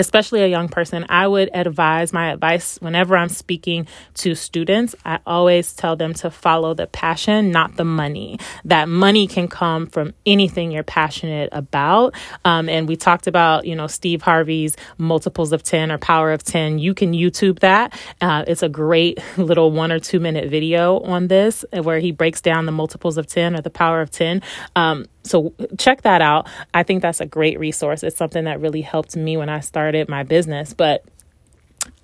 especially 0.00 0.42
a 0.42 0.46
young 0.48 0.68
person, 0.68 1.06
I 1.08 1.28
would 1.28 1.50
advise 1.54 2.12
my 2.12 2.32
advice 2.32 2.78
whenever 2.80 3.16
I'm 3.16 3.28
speaking 3.28 3.86
to 4.14 4.34
students. 4.34 4.94
I 5.04 5.20
always 5.26 5.72
tell 5.72 5.94
them 5.94 6.14
to 6.14 6.30
follow 6.30 6.74
the 6.74 6.86
passion, 6.86 7.50
not 7.50 7.76
the 7.76 7.84
money. 7.84 8.38
That 8.64 8.88
money 8.88 9.26
can 9.26 9.46
come 9.46 9.86
from 9.86 10.14
anything 10.26 10.72
you're 10.72 10.82
passionate 10.82 11.50
about. 11.52 12.14
Um, 12.44 12.68
and 12.68 12.88
we 12.88 12.96
talked 12.96 13.26
about, 13.26 13.66
you 13.66 13.76
know, 13.76 13.86
Steve 13.86 14.22
Harvey's 14.22 14.76
multiples 14.98 15.52
of 15.52 15.62
10 15.62 15.92
or 15.92 15.98
power 15.98 16.32
of 16.32 16.42
10. 16.42 16.78
You 16.78 16.94
can 16.94 17.12
YouTube 17.12 17.60
that. 17.60 17.98
Uh, 18.20 18.44
it's 18.46 18.62
a 18.62 18.68
great 18.68 19.18
little 19.36 19.70
one 19.70 19.92
or 19.92 20.00
two 20.00 20.18
minute 20.18 20.50
video 20.50 21.00
on 21.00 21.28
this 21.28 21.64
where 21.82 21.98
he 21.98 22.10
breaks 22.10 22.40
down 22.40 22.66
the 22.66 22.72
multiples 22.72 23.18
of 23.18 23.26
10 23.26 23.54
or 23.54 23.60
the 23.60 23.70
power 23.70 24.00
of 24.00 24.10
10. 24.10 24.42
Um, 24.74 25.06
so 25.30 25.54
check 25.78 26.02
that 26.02 26.20
out. 26.20 26.48
I 26.74 26.82
think 26.82 27.02
that's 27.02 27.20
a 27.20 27.26
great 27.26 27.58
resource. 27.58 28.02
It's 28.02 28.16
something 28.16 28.44
that 28.44 28.60
really 28.60 28.82
helped 28.82 29.16
me 29.16 29.36
when 29.36 29.48
I 29.48 29.60
started 29.60 30.08
my 30.08 30.22
business. 30.22 30.74
But 30.74 31.04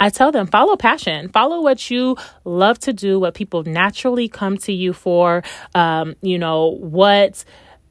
I 0.01 0.11
tell 0.11 0.33
them 0.33 0.47
follow 0.47 0.77
passion, 0.77 1.29
follow 1.29 1.61
what 1.61 1.91
you 1.91 2.17
love 2.45 2.79
to 2.81 2.93
do, 2.93 3.19
what 3.19 3.35
people 3.35 3.63
naturally 3.65 4.29
come 4.29 4.57
to 4.59 4.73
you 4.73 4.93
for. 4.93 5.43
Um, 5.75 6.17
you 6.23 6.39
know 6.39 6.77
what 6.81 7.45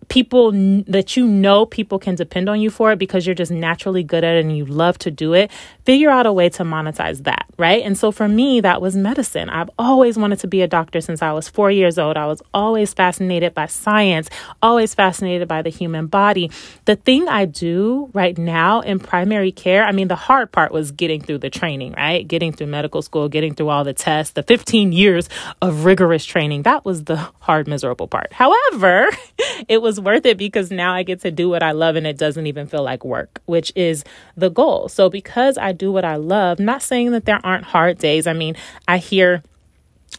people 0.07 0.51
that 0.87 1.15
you 1.17 1.25
know 1.25 1.65
people 1.65 1.99
can 1.99 2.15
depend 2.15 2.49
on 2.49 2.61
you 2.61 2.69
for 2.69 2.91
it 2.91 2.99
because 2.99 3.25
you're 3.25 3.35
just 3.35 3.51
naturally 3.51 4.03
good 4.03 4.23
at 4.23 4.35
it 4.35 4.45
and 4.45 4.55
you 4.55 4.65
love 4.65 4.97
to 4.99 5.11
do 5.11 5.33
it, 5.33 5.51
figure 5.85 6.09
out 6.09 6.25
a 6.25 6.33
way 6.33 6.49
to 6.49 6.63
monetize 6.63 7.23
that, 7.23 7.45
right? 7.57 7.83
And 7.83 7.97
so 7.97 8.11
for 8.11 8.27
me, 8.27 8.61
that 8.61 8.81
was 8.81 8.95
medicine. 8.95 9.49
I've 9.49 9.69
always 9.77 10.17
wanted 10.17 10.39
to 10.39 10.47
be 10.47 10.61
a 10.61 10.67
doctor 10.67 11.01
since 11.01 11.21
I 11.21 11.31
was 11.31 11.47
four 11.47 11.71
years 11.71 11.97
old. 11.97 12.17
I 12.17 12.25
was 12.25 12.41
always 12.53 12.93
fascinated 12.93 13.53
by 13.53 13.67
science, 13.67 14.29
always 14.61 14.93
fascinated 14.93 15.47
by 15.47 15.61
the 15.61 15.69
human 15.69 16.07
body. 16.07 16.51
The 16.85 16.95
thing 16.95 17.27
I 17.27 17.45
do 17.45 18.09
right 18.13 18.37
now 18.37 18.81
in 18.81 18.99
primary 18.99 19.51
care, 19.51 19.83
I 19.83 19.91
mean, 19.91 20.07
the 20.07 20.15
hard 20.15 20.51
part 20.51 20.71
was 20.71 20.91
getting 20.91 21.21
through 21.21 21.39
the 21.39 21.49
training, 21.49 21.93
right? 21.93 22.27
Getting 22.27 22.51
through 22.51 22.67
medical 22.67 23.01
school, 23.01 23.29
getting 23.29 23.53
through 23.53 23.69
all 23.69 23.83
the 23.83 23.93
tests, 23.93 24.33
the 24.33 24.43
15 24.43 24.91
years 24.91 25.29
of 25.61 25.85
rigorous 25.85 26.25
training. 26.25 26.63
That 26.63 26.85
was 26.85 27.05
the 27.05 27.17
hard, 27.39 27.67
miserable 27.67 28.07
part. 28.07 28.33
However, 28.33 29.09
it 29.67 29.81
was 29.81 29.94
was 29.95 30.03
worth 30.03 30.25
it 30.25 30.37
because 30.37 30.71
now 30.71 30.93
I 30.93 31.03
get 31.03 31.21
to 31.21 31.31
do 31.31 31.49
what 31.49 31.63
I 31.63 31.71
love 31.71 31.95
and 31.95 32.05
it 32.05 32.17
doesn't 32.17 32.47
even 32.47 32.67
feel 32.67 32.83
like 32.83 33.05
work, 33.05 33.41
which 33.45 33.71
is 33.75 34.03
the 34.35 34.49
goal. 34.49 34.89
So 34.89 35.09
because 35.09 35.57
I 35.57 35.71
do 35.71 35.91
what 35.91 36.03
I 36.03 36.17
love, 36.17 36.59
not 36.59 36.83
saying 36.83 37.11
that 37.11 37.25
there 37.25 37.39
aren't 37.43 37.63
hard 37.63 37.97
days. 37.97 38.27
I 38.27 38.33
mean, 38.33 38.55
I 38.87 38.97
hear 38.97 39.41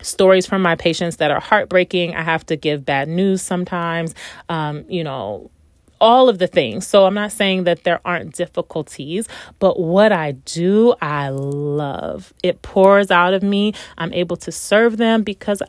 stories 0.03 0.47
from 0.47 0.63
my 0.63 0.77
patients 0.77 1.17
that 1.17 1.31
are 1.31 1.41
heartbreaking. 1.41 2.15
I 2.15 2.23
have 2.23 2.45
to 2.47 2.57
give 2.57 2.85
bad 2.85 3.09
news 3.09 3.43
sometimes. 3.43 4.15
Um, 4.49 4.85
you 4.89 5.05
know, 5.05 5.51
all 6.01 6.29
of 6.29 6.39
the 6.39 6.47
things. 6.47 6.87
So 6.87 7.07
I'm 7.07 7.15
not 7.15 7.33
saying 7.33 7.65
that 7.65 7.85
there 7.85 8.01
aren't 8.05 8.35
difficulties, 8.35 9.29
but 9.59 9.81
what 9.81 10.13
I 10.13 10.33
do, 10.33 10.95
I 11.01 11.31
love. 11.31 12.35
It 12.43 12.63
pours 12.63 13.11
out 13.11 13.33
of 13.33 13.43
me. 13.43 13.73
I'm 13.97 14.13
able 14.13 14.37
to 14.39 14.53
serve 14.53 14.99
them 14.99 15.23
because 15.23 15.63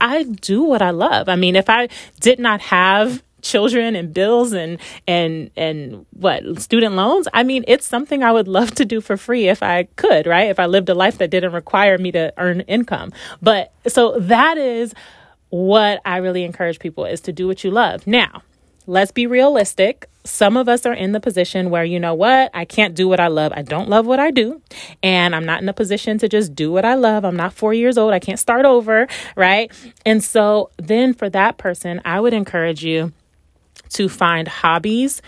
I 0.00 0.24
do 0.24 0.62
what 0.62 0.80
I 0.80 0.90
love. 0.90 1.28
I 1.28 1.34
mean, 1.34 1.56
if 1.56 1.68
I 1.68 1.88
did 2.20 2.38
not 2.38 2.60
have 2.60 3.23
children 3.44 3.94
and 3.94 4.12
bills 4.12 4.52
and 4.52 4.78
and 5.06 5.50
and 5.56 6.06
what 6.12 6.42
student 6.60 6.94
loans 6.94 7.28
i 7.32 7.42
mean 7.42 7.64
it's 7.68 7.86
something 7.86 8.22
i 8.22 8.32
would 8.32 8.48
love 8.48 8.70
to 8.74 8.84
do 8.84 9.00
for 9.00 9.16
free 9.16 9.48
if 9.48 9.62
i 9.62 9.84
could 9.96 10.26
right 10.26 10.50
if 10.50 10.58
i 10.58 10.66
lived 10.66 10.88
a 10.88 10.94
life 10.94 11.18
that 11.18 11.30
didn't 11.30 11.52
require 11.52 11.98
me 11.98 12.10
to 12.10 12.32
earn 12.38 12.60
income 12.62 13.12
but 13.42 13.72
so 13.86 14.18
that 14.18 14.56
is 14.58 14.94
what 15.50 16.00
i 16.04 16.16
really 16.16 16.42
encourage 16.42 16.78
people 16.78 17.04
is 17.04 17.20
to 17.20 17.32
do 17.32 17.46
what 17.46 17.62
you 17.62 17.70
love 17.70 18.06
now 18.06 18.42
let's 18.86 19.10
be 19.10 19.26
realistic. 19.26 20.08
Some 20.24 20.56
of 20.56 20.68
us 20.68 20.86
are 20.86 20.92
in 20.92 21.12
the 21.12 21.20
position 21.20 21.70
where, 21.70 21.84
you 21.84 22.00
know 22.00 22.14
what, 22.14 22.50
I 22.54 22.64
can't 22.64 22.94
do 22.94 23.08
what 23.08 23.20
I 23.20 23.28
love. 23.28 23.52
I 23.54 23.62
don't 23.62 23.88
love 23.88 24.06
what 24.06 24.18
I 24.18 24.30
do. 24.30 24.62
And 25.02 25.34
I'm 25.34 25.44
not 25.44 25.62
in 25.62 25.68
a 25.68 25.74
position 25.74 26.18
to 26.18 26.28
just 26.28 26.54
do 26.54 26.72
what 26.72 26.84
I 26.84 26.94
love. 26.94 27.24
I'm 27.24 27.36
not 27.36 27.52
four 27.52 27.74
years 27.74 27.98
old. 27.98 28.12
I 28.12 28.18
can't 28.18 28.38
start 28.38 28.64
over. 28.64 29.06
Right. 29.36 29.70
And 30.06 30.22
so 30.22 30.70
then 30.78 31.14
for 31.14 31.28
that 31.30 31.58
person, 31.58 32.00
I 32.04 32.20
would 32.20 32.32
encourage 32.32 32.84
you 32.84 33.12
to 33.90 34.08
find 34.08 34.48
hobbies 34.48 35.22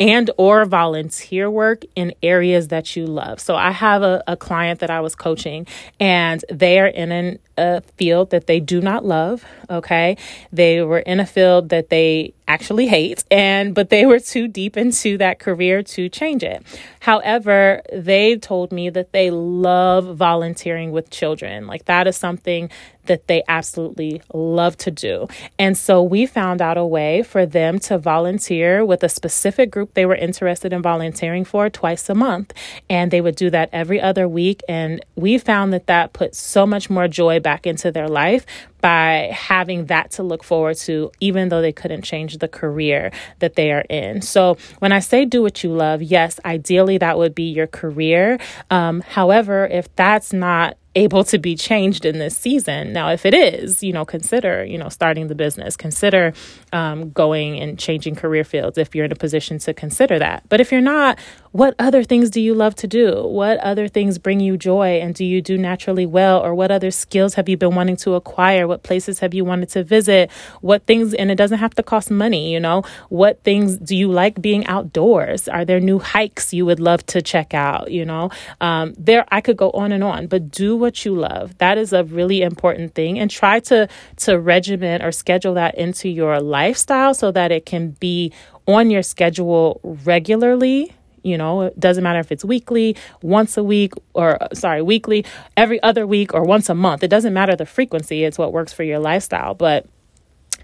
and 0.00 0.30
or 0.38 0.64
volunteer 0.64 1.50
work 1.50 1.84
in 1.94 2.14
areas 2.22 2.68
that 2.68 2.96
you 2.96 3.06
love. 3.06 3.38
So 3.38 3.54
I 3.54 3.70
have 3.70 4.02
a, 4.02 4.24
a 4.26 4.36
client 4.36 4.80
that 4.80 4.90
I 4.90 5.00
was 5.00 5.14
coaching 5.14 5.66
and 6.00 6.42
they 6.50 6.80
are 6.80 6.86
in 6.86 7.12
an, 7.12 7.38
a 7.60 7.82
field 7.96 8.30
that 8.30 8.46
they 8.46 8.58
do 8.60 8.80
not 8.80 9.04
love. 9.04 9.44
Okay. 9.68 10.16
They 10.52 10.82
were 10.82 11.00
in 11.00 11.20
a 11.20 11.26
field 11.26 11.68
that 11.68 11.90
they 11.90 12.34
actually 12.48 12.88
hate 12.88 13.22
and 13.30 13.76
but 13.76 13.90
they 13.90 14.04
were 14.04 14.18
too 14.18 14.48
deep 14.48 14.76
into 14.76 15.16
that 15.16 15.38
career 15.38 15.84
to 15.84 16.08
change 16.08 16.42
it. 16.42 16.66
However, 16.98 17.80
they 17.92 18.36
told 18.36 18.72
me 18.72 18.90
that 18.90 19.12
they 19.12 19.30
love 19.30 20.16
volunteering 20.16 20.90
with 20.90 21.10
children. 21.10 21.68
Like 21.68 21.84
that 21.84 22.08
is 22.08 22.16
something 22.16 22.68
that 23.10 23.26
they 23.26 23.42
absolutely 23.48 24.22
love 24.32 24.76
to 24.76 24.90
do. 24.90 25.26
And 25.58 25.76
so 25.76 26.00
we 26.00 26.26
found 26.26 26.62
out 26.62 26.78
a 26.78 26.84
way 26.84 27.24
for 27.24 27.44
them 27.44 27.80
to 27.80 27.98
volunteer 27.98 28.84
with 28.84 29.02
a 29.02 29.08
specific 29.08 29.70
group 29.70 29.94
they 29.94 30.06
were 30.06 30.14
interested 30.14 30.72
in 30.72 30.80
volunteering 30.80 31.44
for 31.44 31.68
twice 31.68 32.08
a 32.08 32.14
month. 32.14 32.52
And 32.88 33.10
they 33.10 33.20
would 33.20 33.34
do 33.34 33.50
that 33.50 33.68
every 33.72 34.00
other 34.00 34.28
week. 34.28 34.62
And 34.68 35.04
we 35.16 35.38
found 35.38 35.72
that 35.72 35.88
that 35.88 36.12
put 36.12 36.36
so 36.36 36.64
much 36.66 36.88
more 36.88 37.08
joy 37.08 37.40
back 37.40 37.49
into 37.66 37.90
their 37.90 38.08
life 38.08 38.46
by 38.80 39.30
having 39.32 39.86
that 39.86 40.10
to 40.12 40.22
look 40.22 40.42
forward 40.42 40.76
to, 40.76 41.10
even 41.20 41.48
though 41.48 41.60
they 41.60 41.72
couldn't 41.72 42.02
change 42.02 42.38
the 42.38 42.48
career 42.48 43.12
that 43.40 43.54
they 43.54 43.72
are 43.72 43.84
in. 43.90 44.22
So, 44.22 44.56
when 44.78 44.92
I 44.92 45.00
say 45.00 45.24
do 45.24 45.42
what 45.42 45.62
you 45.62 45.70
love, 45.72 46.02
yes, 46.02 46.40
ideally 46.44 46.98
that 46.98 47.18
would 47.18 47.34
be 47.34 47.50
your 47.50 47.66
career. 47.66 48.38
Um, 48.70 49.00
however, 49.02 49.66
if 49.66 49.94
that's 49.96 50.32
not 50.32 50.76
able 50.96 51.22
to 51.22 51.38
be 51.38 51.54
changed 51.54 52.04
in 52.04 52.18
this 52.18 52.36
season. 52.36 52.92
Now, 52.92 53.10
if 53.10 53.24
it 53.24 53.32
is, 53.32 53.82
you 53.82 53.92
know, 53.92 54.04
consider, 54.04 54.64
you 54.64 54.76
know, 54.76 54.88
starting 54.88 55.28
the 55.28 55.36
business, 55.36 55.76
consider 55.76 56.32
um, 56.72 57.10
going 57.10 57.58
and 57.58 57.78
changing 57.78 58.14
career 58.14 58.44
fields 58.44 58.78
if 58.78 58.94
you're 58.94 59.04
in 59.04 59.12
a 59.12 59.16
position 59.16 59.58
to 59.60 59.74
consider 59.74 60.18
that. 60.18 60.44
But 60.48 60.60
if 60.60 60.72
you're 60.72 60.80
not, 60.80 61.18
what 61.52 61.74
other 61.80 62.04
things 62.04 62.30
do 62.30 62.40
you 62.40 62.54
love 62.54 62.76
to 62.76 62.86
do? 62.86 63.26
What 63.26 63.58
other 63.58 63.88
things 63.88 64.18
bring 64.18 64.38
you 64.38 64.56
joy 64.56 65.00
and 65.00 65.14
do 65.14 65.24
you 65.24 65.42
do 65.42 65.58
naturally 65.58 66.06
well? 66.06 66.40
Or 66.40 66.54
what 66.54 66.70
other 66.70 66.92
skills 66.92 67.34
have 67.34 67.48
you 67.48 67.56
been 67.56 67.74
wanting 67.74 67.96
to 67.96 68.14
acquire? 68.14 68.68
What 68.68 68.84
places 68.84 69.18
have 69.18 69.34
you 69.34 69.44
wanted 69.44 69.70
to 69.70 69.82
visit? 69.82 70.30
What 70.60 70.86
things, 70.86 71.12
and 71.14 71.28
it 71.30 71.34
doesn't 71.34 71.58
have 71.58 71.74
to 71.74 71.82
cost 71.82 72.10
money, 72.10 72.52
you 72.52 72.60
know? 72.60 72.84
What 73.08 73.42
things 73.42 73.76
do 73.76 73.96
you 73.96 74.10
like 74.12 74.40
being 74.40 74.64
outdoors? 74.66 75.48
Are 75.48 75.64
there 75.64 75.80
new 75.80 75.98
hikes 75.98 76.54
you 76.54 76.64
would 76.66 76.78
love 76.78 77.04
to 77.06 77.20
check 77.20 77.52
out? 77.52 77.90
You 77.90 78.04
know, 78.04 78.30
um, 78.60 78.94
there, 78.96 79.26
I 79.30 79.40
could 79.40 79.56
go 79.56 79.70
on 79.72 79.90
and 79.90 80.04
on, 80.04 80.28
but 80.28 80.52
do 80.52 80.76
what 80.76 81.04
you 81.04 81.16
love. 81.16 81.58
That 81.58 81.78
is 81.78 81.92
a 81.92 82.04
really 82.04 82.42
important 82.42 82.94
thing 82.94 83.18
and 83.18 83.28
try 83.28 83.58
to, 83.60 83.88
to 84.18 84.38
regiment 84.38 85.02
or 85.02 85.10
schedule 85.10 85.54
that 85.54 85.74
into 85.74 86.08
your 86.08 86.40
lifestyle 86.60 87.14
so 87.14 87.30
that 87.32 87.50
it 87.50 87.64
can 87.66 87.90
be 88.00 88.32
on 88.66 88.90
your 88.90 89.02
schedule 89.02 89.80
regularly. 89.82 90.92
You 91.22 91.36
know 91.36 91.52
it 91.62 91.78
doesn't 91.78 92.04
matter 92.08 92.18
if 92.26 92.32
it's 92.32 92.44
weekly 92.44 92.96
once 93.22 93.52
a 93.58 93.64
week 93.74 93.92
or 94.14 94.42
uh, 94.42 94.48
sorry 94.54 94.82
weekly 94.82 95.20
every 95.54 95.78
other 95.82 96.04
week 96.06 96.32
or 96.32 96.42
once 96.44 96.68
a 96.70 96.74
month. 96.74 97.02
It 97.02 97.10
doesn't 97.16 97.34
matter 97.40 97.54
the 97.56 97.66
frequency 97.66 98.24
it's 98.24 98.38
what 98.38 98.50
works 98.52 98.72
for 98.72 98.84
your 98.84 98.98
lifestyle. 98.98 99.54
But 99.54 99.86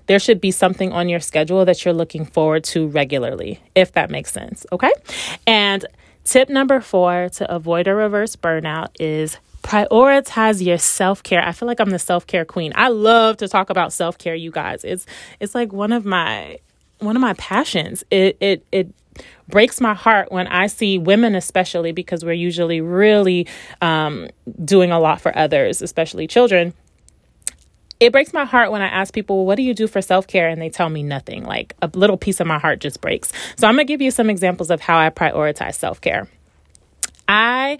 there 0.07 0.19
should 0.19 0.41
be 0.41 0.51
something 0.51 0.93
on 0.93 1.09
your 1.09 1.21
schedule 1.21 1.65
that 1.65 1.85
you're 1.85 1.99
looking 2.03 2.25
forward 2.25 2.65
to 2.73 2.87
regularly 3.01 3.61
if 3.75 3.93
that 3.93 4.09
makes 4.11 4.31
sense 4.33 4.65
okay? 4.73 4.93
And 5.47 5.85
tip 6.25 6.49
number 6.49 6.81
4 6.81 7.29
to 7.39 7.55
avoid 7.55 7.87
a 7.87 7.95
reverse 7.95 8.37
burnout 8.37 8.89
is 8.99 9.39
prioritize 9.67 10.65
your 10.65 10.79
self-care. 10.79 11.43
I 11.45 11.51
feel 11.51 11.67
like 11.67 11.81
I'm 11.81 11.91
the 11.91 11.99
self-care 11.99 12.45
queen. 12.45 12.73
I 12.77 12.89
love 12.89 13.37
to 13.39 13.49
talk 13.49 13.69
about 13.69 13.93
self-care, 13.93 14.37
you 14.37 14.53
guys. 14.53 14.85
It's 14.85 15.07
it's 15.41 15.55
like 15.55 15.73
one 15.73 15.93
of 15.93 16.05
my 16.05 16.59
one 17.01 17.17
of 17.17 17.21
my 17.21 17.35
passions. 17.35 18.05
It 18.11 18.37
it 18.41 18.65
it 18.71 18.95
breaks 19.49 19.81
my 19.81 19.95
heart 19.95 20.31
when 20.31 20.47
I 20.47 20.69
see 20.69 20.99
women, 20.99 21.35
especially 21.35 21.91
because 21.91 22.25
we're 22.25 22.33
usually 22.33 22.81
really 22.81 23.49
um, 23.83 24.29
doing 24.65 24.93
a 24.93 25.01
lot 25.01 25.21
for 25.21 25.37
others, 25.37 25.83
especially 25.83 26.29
children. 26.29 26.73
It 27.99 28.13
breaks 28.13 28.33
my 28.33 28.45
heart 28.45 28.71
when 28.71 28.83
I 28.83 28.89
ask 28.89 29.13
people, 29.13 29.39
well, 29.39 29.47
what 29.47 29.57
do 29.57 29.63
you 29.63 29.75
do 29.75 29.89
for 29.89 30.01
self 30.01 30.29
care? 30.29 30.49
And 30.49 30.63
they 30.63 30.71
tell 30.71 30.91
me 30.91 31.03
nothing. 31.03 31.43
Like 31.45 31.75
a 31.83 31.91
little 31.93 32.17
piece 32.17 32.39
of 32.39 32.47
my 32.47 32.59
heart 32.59 32.79
just 32.79 33.01
breaks. 33.01 33.33
So 33.57 33.67
I'm 33.67 33.75
going 33.75 33.87
to 33.87 33.93
give 33.93 34.01
you 34.01 34.13
some 34.13 34.31
examples 34.31 34.71
of 34.71 34.81
how 34.81 34.97
I 34.97 35.11
prioritize 35.11 35.75
self 35.75 36.01
care. 36.01 36.29
I 37.27 37.79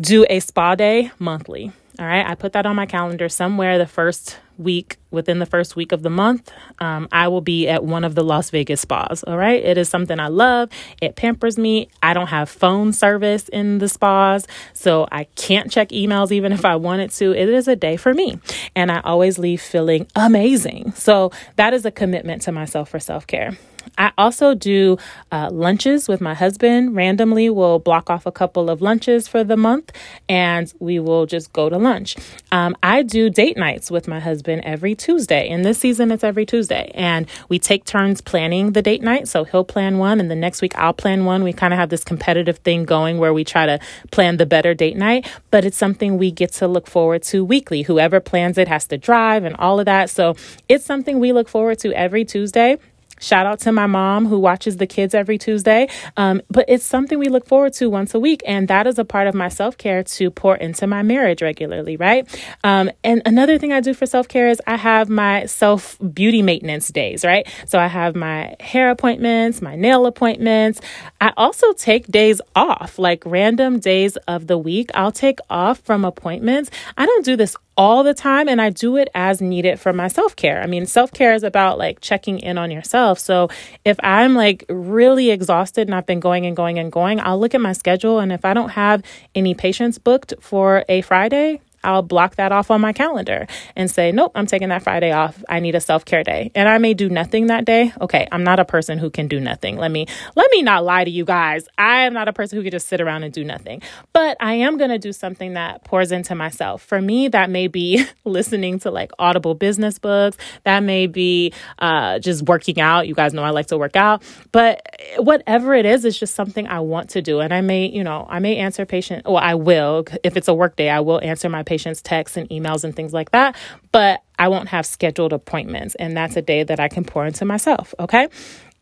do 0.00 0.24
a 0.28 0.40
spa 0.40 0.74
day 0.74 1.10
monthly. 1.18 1.72
All 1.98 2.06
right. 2.06 2.26
I 2.26 2.34
put 2.34 2.54
that 2.54 2.64
on 2.64 2.74
my 2.74 2.86
calendar 2.86 3.28
somewhere 3.28 3.76
the 3.76 3.86
first 3.86 4.38
week 4.58 4.96
within 5.10 5.38
the 5.38 5.46
first 5.46 5.76
week 5.76 5.92
of 5.92 6.02
the 6.02 6.10
month, 6.10 6.50
um, 6.78 7.08
I 7.12 7.28
will 7.28 7.40
be 7.40 7.68
at 7.68 7.84
one 7.84 8.04
of 8.04 8.14
the 8.14 8.24
Las 8.24 8.50
Vegas 8.50 8.80
spas. 8.80 9.22
All 9.24 9.36
right. 9.36 9.62
It 9.62 9.76
is 9.76 9.88
something 9.88 10.18
I 10.18 10.28
love. 10.28 10.70
It 11.00 11.16
pampers 11.16 11.58
me. 11.58 11.88
I 12.02 12.14
don't 12.14 12.28
have 12.28 12.48
phone 12.48 12.92
service 12.92 13.48
in 13.48 13.78
the 13.78 13.88
spas, 13.88 14.46
so 14.72 15.06
I 15.12 15.24
can't 15.36 15.70
check 15.70 15.90
emails 15.90 16.32
even 16.32 16.52
if 16.52 16.64
I 16.64 16.76
wanted 16.76 17.10
to. 17.12 17.32
It 17.32 17.48
is 17.48 17.68
a 17.68 17.76
day 17.76 17.96
for 17.96 18.14
me. 18.14 18.38
And 18.74 18.90
I 18.90 19.00
always 19.00 19.38
leave 19.38 19.60
feeling 19.60 20.06
amazing. 20.16 20.92
So 20.92 21.30
that 21.56 21.74
is 21.74 21.84
a 21.84 21.90
commitment 21.90 22.42
to 22.42 22.52
myself 22.52 22.88
for 22.88 23.00
self 23.00 23.26
care. 23.26 23.56
I 23.98 24.12
also 24.18 24.54
do 24.54 24.98
uh, 25.30 25.50
lunches 25.52 26.08
with 26.08 26.20
my 26.20 26.34
husband. 26.34 26.94
Randomly, 26.94 27.50
we'll 27.50 27.78
block 27.78 28.10
off 28.10 28.26
a 28.26 28.32
couple 28.32 28.70
of 28.70 28.80
lunches 28.82 29.28
for 29.28 29.44
the 29.44 29.56
month 29.56 29.92
and 30.28 30.72
we 30.78 30.98
will 30.98 31.26
just 31.26 31.52
go 31.52 31.68
to 31.68 31.78
lunch. 31.78 32.16
Um, 32.50 32.76
I 32.82 33.02
do 33.02 33.30
date 33.30 33.56
nights 33.56 33.90
with 33.90 34.08
my 34.08 34.20
husband 34.20 34.62
every 34.64 34.94
Tuesday. 34.94 35.48
In 35.48 35.62
this 35.62 35.78
season, 35.78 36.10
it's 36.10 36.24
every 36.24 36.46
Tuesday. 36.46 36.90
And 36.94 37.26
we 37.48 37.58
take 37.58 37.84
turns 37.84 38.20
planning 38.20 38.72
the 38.72 38.82
date 38.82 39.02
night. 39.02 39.28
So 39.28 39.44
he'll 39.44 39.64
plan 39.64 39.98
one, 39.98 40.20
and 40.20 40.30
the 40.30 40.36
next 40.36 40.62
week 40.62 40.76
I'll 40.76 40.92
plan 40.92 41.24
one. 41.24 41.42
We 41.42 41.52
kind 41.52 41.72
of 41.72 41.78
have 41.78 41.90
this 41.90 42.04
competitive 42.04 42.58
thing 42.58 42.84
going 42.84 43.18
where 43.18 43.32
we 43.32 43.44
try 43.44 43.66
to 43.66 43.78
plan 44.10 44.36
the 44.36 44.46
better 44.46 44.74
date 44.74 44.96
night, 44.96 45.28
but 45.50 45.64
it's 45.64 45.76
something 45.76 46.18
we 46.18 46.30
get 46.30 46.52
to 46.52 46.68
look 46.68 46.86
forward 46.86 47.22
to 47.24 47.44
weekly. 47.44 47.82
Whoever 47.82 48.20
plans 48.20 48.58
it 48.58 48.68
has 48.68 48.86
to 48.88 48.98
drive 48.98 49.44
and 49.44 49.56
all 49.56 49.78
of 49.80 49.86
that. 49.86 50.10
So 50.10 50.36
it's 50.68 50.84
something 50.84 51.20
we 51.20 51.32
look 51.32 51.48
forward 51.48 51.78
to 51.80 51.92
every 51.92 52.24
Tuesday. 52.24 52.78
Shout 53.22 53.46
out 53.46 53.60
to 53.60 53.72
my 53.72 53.86
mom 53.86 54.26
who 54.26 54.38
watches 54.38 54.78
the 54.78 54.86
kids 54.86 55.14
every 55.14 55.38
Tuesday. 55.38 55.88
Um, 56.16 56.42
but 56.50 56.64
it's 56.68 56.84
something 56.84 57.18
we 57.18 57.28
look 57.28 57.46
forward 57.46 57.72
to 57.74 57.88
once 57.88 58.14
a 58.14 58.20
week. 58.20 58.42
And 58.44 58.66
that 58.66 58.88
is 58.88 58.98
a 58.98 59.04
part 59.04 59.28
of 59.28 59.34
my 59.34 59.48
self 59.48 59.78
care 59.78 60.02
to 60.02 60.30
pour 60.30 60.56
into 60.56 60.88
my 60.88 61.02
marriage 61.02 61.40
regularly, 61.40 61.96
right? 61.96 62.28
Um, 62.64 62.90
and 63.04 63.22
another 63.24 63.58
thing 63.58 63.72
I 63.72 63.80
do 63.80 63.94
for 63.94 64.06
self 64.06 64.26
care 64.26 64.48
is 64.48 64.60
I 64.66 64.76
have 64.76 65.08
my 65.08 65.46
self 65.46 65.96
beauty 66.12 66.42
maintenance 66.42 66.88
days, 66.88 67.24
right? 67.24 67.46
So 67.66 67.78
I 67.78 67.86
have 67.86 68.16
my 68.16 68.56
hair 68.58 68.90
appointments, 68.90 69.62
my 69.62 69.76
nail 69.76 70.04
appointments. 70.06 70.80
I 71.20 71.32
also 71.36 71.72
take 71.74 72.08
days 72.08 72.40
off, 72.56 72.98
like 72.98 73.22
random 73.24 73.78
days 73.78 74.16
of 74.26 74.48
the 74.48 74.58
week. 74.58 74.90
I'll 74.94 75.12
take 75.12 75.38
off 75.48 75.78
from 75.80 76.04
appointments. 76.04 76.70
I 76.96 77.06
don't 77.06 77.24
do 77.24 77.36
this 77.36 77.56
all 77.76 78.02
the 78.02 78.14
time 78.14 78.48
and 78.48 78.60
I 78.60 78.70
do 78.70 78.96
it 78.96 79.08
as 79.14 79.40
needed 79.40 79.80
for 79.80 79.92
my 79.92 80.08
self 80.08 80.36
care. 80.36 80.62
I 80.62 80.66
mean, 80.66 80.86
self 80.86 81.12
care 81.12 81.34
is 81.34 81.42
about 81.42 81.78
like 81.78 82.00
checking 82.00 82.38
in 82.38 82.58
on 82.58 82.70
yourself. 82.70 83.18
So 83.18 83.48
if 83.84 83.96
I'm 84.02 84.34
like 84.34 84.64
really 84.68 85.30
exhausted 85.30 85.88
and 85.88 85.94
I've 85.94 86.06
been 86.06 86.20
going 86.20 86.46
and 86.46 86.56
going 86.56 86.78
and 86.78 86.92
going, 86.92 87.20
I'll 87.20 87.38
look 87.38 87.54
at 87.54 87.60
my 87.60 87.72
schedule 87.72 88.18
and 88.18 88.32
if 88.32 88.44
I 88.44 88.54
don't 88.54 88.70
have 88.70 89.02
any 89.34 89.54
patients 89.54 89.98
booked 89.98 90.34
for 90.40 90.84
a 90.88 91.02
Friday, 91.02 91.60
I'll 91.84 92.02
block 92.02 92.36
that 92.36 92.52
off 92.52 92.70
on 92.70 92.80
my 92.80 92.92
calendar 92.92 93.46
and 93.76 93.90
say, 93.90 94.12
nope, 94.12 94.32
I'm 94.34 94.46
taking 94.46 94.68
that 94.68 94.82
Friday 94.82 95.12
off. 95.12 95.42
I 95.48 95.60
need 95.60 95.74
a 95.74 95.80
self 95.80 96.04
care 96.04 96.22
day. 96.22 96.50
And 96.54 96.68
I 96.68 96.78
may 96.78 96.94
do 96.94 97.08
nothing 97.08 97.48
that 97.48 97.64
day. 97.64 97.92
Okay, 98.00 98.28
I'm 98.30 98.44
not 98.44 98.60
a 98.60 98.64
person 98.64 98.98
who 98.98 99.10
can 99.10 99.28
do 99.28 99.40
nothing. 99.40 99.76
Let 99.76 99.90
me 99.90 100.06
let 100.36 100.50
me 100.50 100.62
not 100.62 100.84
lie 100.84 101.04
to 101.04 101.10
you 101.10 101.24
guys. 101.24 101.66
I 101.78 102.02
am 102.02 102.14
not 102.14 102.28
a 102.28 102.32
person 102.32 102.58
who 102.58 102.62
can 102.62 102.70
just 102.70 102.88
sit 102.88 103.00
around 103.00 103.24
and 103.24 103.32
do 103.32 103.44
nothing. 103.44 103.82
But 104.12 104.36
I 104.40 104.54
am 104.54 104.78
gonna 104.78 104.98
do 104.98 105.12
something 105.12 105.54
that 105.54 105.84
pours 105.84 106.12
into 106.12 106.34
myself. 106.34 106.82
For 106.82 107.00
me, 107.00 107.28
that 107.28 107.50
may 107.50 107.66
be 107.66 108.04
listening 108.24 108.78
to 108.80 108.90
like 108.90 109.12
audible 109.18 109.54
business 109.54 109.98
books. 109.98 110.36
That 110.64 110.82
may 110.82 111.06
be 111.06 111.52
uh, 111.78 112.18
just 112.18 112.42
working 112.42 112.80
out. 112.80 113.08
You 113.08 113.14
guys 113.14 113.34
know 113.34 113.42
I 113.42 113.50
like 113.50 113.66
to 113.68 113.78
work 113.78 113.96
out. 113.96 114.22
But 114.52 114.86
whatever 115.18 115.74
it 115.74 115.86
is, 115.86 116.04
it's 116.04 116.18
just 116.18 116.34
something 116.34 116.66
I 116.66 116.80
want 116.80 117.10
to 117.10 117.22
do. 117.22 117.40
And 117.40 117.52
I 117.52 117.60
may, 117.60 117.86
you 117.86 118.04
know, 118.04 118.26
I 118.28 118.38
may 118.38 118.56
answer 118.56 118.86
patient, 118.86 119.24
well, 119.24 119.36
I 119.36 119.54
will. 119.54 120.04
If 120.22 120.36
it's 120.36 120.48
a 120.48 120.54
work 120.54 120.76
day, 120.76 120.90
I 120.90 121.00
will 121.00 121.20
answer 121.22 121.48
my 121.48 121.62
patients' 121.72 122.02
texts 122.02 122.36
and 122.36 122.46
emails 122.50 122.84
and 122.84 122.94
things 122.94 123.14
like 123.14 123.30
that. 123.30 123.56
But 123.92 124.20
I 124.38 124.48
won't 124.48 124.68
have 124.68 124.84
scheduled 124.84 125.32
appointments. 125.32 125.94
And 125.94 126.14
that's 126.14 126.36
a 126.36 126.42
day 126.42 126.64
that 126.64 126.78
I 126.78 126.88
can 126.88 127.02
pour 127.02 127.24
into 127.24 127.46
myself. 127.46 127.94
Okay. 127.98 128.28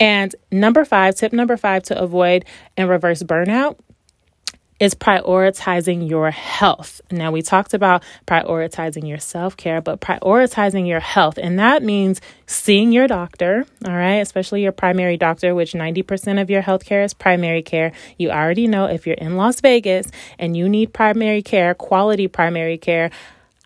And 0.00 0.35
number 0.50 0.85
five, 0.85 1.14
tip 1.14 1.32
number 1.32 1.56
five 1.56 1.85
to 1.85 1.97
avoid 1.97 2.44
and 2.76 2.88
reverse 2.88 3.23
burnout 3.23 3.76
is 4.80 4.94
prioritizing 4.94 6.08
your 6.08 6.30
health. 6.30 7.02
Now, 7.12 7.30
we 7.30 7.42
talked 7.42 7.75
about 7.75 8.02
prioritizing 8.26 9.06
your 9.06 9.18
self 9.18 9.56
care, 9.56 9.82
but 9.82 10.00
prioritizing 10.00 10.88
your 10.88 11.00
health. 11.00 11.38
And 11.38 11.58
that 11.58 11.82
means 11.82 12.20
seeing 12.46 12.90
your 12.90 13.06
doctor, 13.06 13.66
all 13.87 13.94
right, 13.94 14.16
especially 14.16 14.62
your 14.62 14.72
primary 14.72 15.18
doctor, 15.18 15.54
which 15.54 15.75
90% 15.75 16.40
of 16.40 16.49
your 16.49 16.62
health 16.62 16.84
care 16.84 17.02
is 17.02 17.12
primary 17.12 17.62
care. 17.62 17.92
You 18.18 18.30
already 18.30 18.66
know 18.66 18.87
if 18.87 19.06
you're 19.06 19.16
in 19.16 19.37
Las 19.37 19.60
Vegas 19.60 20.10
and 20.38 20.56
you 20.56 20.68
need 20.68 20.94
primary 20.94 21.42
care, 21.42 21.75
quality 21.75 22.26
primary 22.26 22.78
care. 22.78 23.10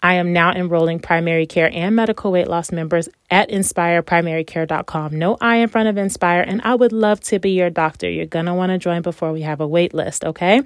I 0.04 0.14
am 0.14 0.34
now 0.34 0.52
enrolling 0.52 0.99
primary 0.99 1.46
care 1.46 1.70
and 1.73 1.96
medical 1.96 2.30
weight 2.30 2.46
loss 2.46 2.70
members 2.70 3.08
at 3.30 3.49
inspireprimarycare.com. 3.49 5.18
No 5.18 5.38
I 5.40 5.56
in 5.56 5.70
front 5.70 5.88
of 5.88 5.96
Inspire, 5.96 6.42
and 6.42 6.61
I 6.61 6.74
would 6.74 6.92
love 6.92 7.20
to 7.20 7.38
be 7.38 7.52
your 7.52 7.70
doctor. 7.70 8.11
You're 8.11 8.26
going 8.26 8.44
to 8.44 8.52
want 8.52 8.68
to 8.68 8.76
join 8.76 9.00
before 9.00 9.33
we 9.33 9.40
have 9.40 9.62
a 9.62 9.66
wait 9.66 9.94
list, 9.94 10.22
okay? 10.26 10.61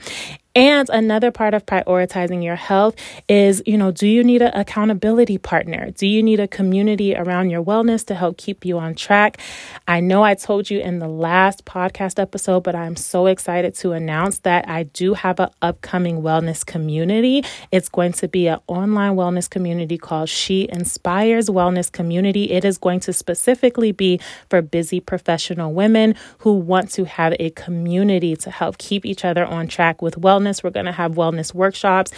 And 0.59 0.91
another 0.91 1.31
part 1.31 1.55
of 1.55 1.65
prioritizing 1.67 2.43
your 2.43 2.57
health 2.57 2.97
is, 3.29 3.63
you 3.65 3.79
know, 3.79 3.93
do 3.93 4.09
you 4.09 4.25
need 4.25 4.43
an 4.43 4.51
accountability 4.55 5.39
partner? 5.39 5.93
Do 5.93 6.05
you 6.05 6.21
need 6.21 6.41
a 6.41 6.49
community 6.49 7.15
around 7.15 7.51
your 7.51 7.63
wellness 7.63 8.05
to 8.07 8.17
help 8.17 8.39
keep 8.39 8.65
you 8.65 8.77
on 8.77 8.97
track? 8.97 9.39
I 9.87 10.01
know 10.01 10.25
I 10.25 10.35
told 10.35 10.69
you 10.69 10.81
in 10.81 10.99
the 10.99 11.07
last 11.07 11.65
podcast 11.65 12.21
episode, 12.21 12.65
but 12.65 12.75
I'm 12.75 12.97
so 12.97 13.27
excited 13.27 13.77
to 13.77 13.93
announce 13.93 14.41
that 14.41 14.69
I 14.69 14.83
do 14.83 15.15
have 15.15 15.39
an 15.39 15.51
upcoming 15.63 16.23
wellness 16.23 16.67
community. 16.67 17.45
It's 17.71 17.89
going 17.89 18.11
to 18.15 18.27
be 18.27 18.49
an 18.49 18.59
online 18.67 19.15
wellness 19.15 19.49
community 19.49 19.97
called 19.97 20.29
She 20.29 20.69
Inspires 20.73 21.49
Wellness 21.49 21.93
Community. 21.93 22.51
It 22.51 22.65
is 22.65 22.79
going 22.79 22.99
to 23.01 23.13
specifically 23.13 23.93
be 23.93 24.19
for 24.51 24.61
busy 24.61 24.99
professional 24.99 25.73
women 25.73 26.17
who 26.39 26.55
want 26.55 26.91
to 26.95 27.05
have 27.05 27.37
a 27.39 27.51
community 27.51 28.35
to 28.35 28.51
help 28.51 28.79
keep 28.79 29.07
each 29.07 29.25
other 29.25 29.47
on 29.47 29.69
track 29.69 30.03
with 30.03 30.17
wellness 30.17 30.48
wellness. 30.49 30.63
We're 30.63 30.71
going 30.71 30.87
to 30.87 30.93
have 30.93 31.13
wellness 31.13 31.55
workshops. 31.55 32.13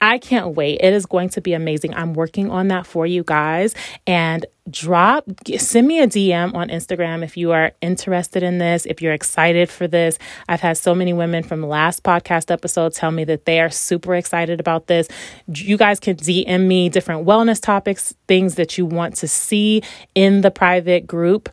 I 0.00 0.18
can't 0.18 0.54
wait. 0.54 0.78
It 0.80 0.92
is 0.92 1.06
going 1.06 1.28
to 1.30 1.40
be 1.40 1.54
amazing. 1.54 1.92
I'm 1.94 2.14
working 2.14 2.52
on 2.52 2.68
that 2.68 2.86
for 2.86 3.04
you 3.04 3.24
guys. 3.24 3.74
And 4.06 4.46
drop, 4.70 5.24
send 5.56 5.88
me 5.88 5.98
a 5.98 6.06
DM 6.06 6.54
on 6.54 6.68
Instagram 6.68 7.24
if 7.24 7.36
you 7.36 7.50
are 7.50 7.72
interested 7.80 8.44
in 8.44 8.58
this, 8.58 8.86
if 8.86 9.02
you're 9.02 9.12
excited 9.12 9.68
for 9.68 9.88
this. 9.88 10.16
I've 10.48 10.60
had 10.60 10.78
so 10.78 10.94
many 10.94 11.12
women 11.12 11.42
from 11.42 11.66
last 11.66 12.04
podcast 12.04 12.52
episode 12.52 12.92
tell 12.92 13.10
me 13.10 13.24
that 13.24 13.44
they 13.44 13.58
are 13.58 13.70
super 13.70 14.14
excited 14.14 14.60
about 14.60 14.86
this. 14.86 15.08
You 15.52 15.76
guys 15.76 15.98
can 15.98 16.14
DM 16.14 16.68
me 16.68 16.88
different 16.88 17.26
wellness 17.26 17.60
topics, 17.60 18.14
things 18.28 18.54
that 18.54 18.78
you 18.78 18.86
want 18.86 19.16
to 19.16 19.26
see 19.26 19.82
in 20.14 20.42
the 20.42 20.52
private 20.52 21.08
group 21.08 21.48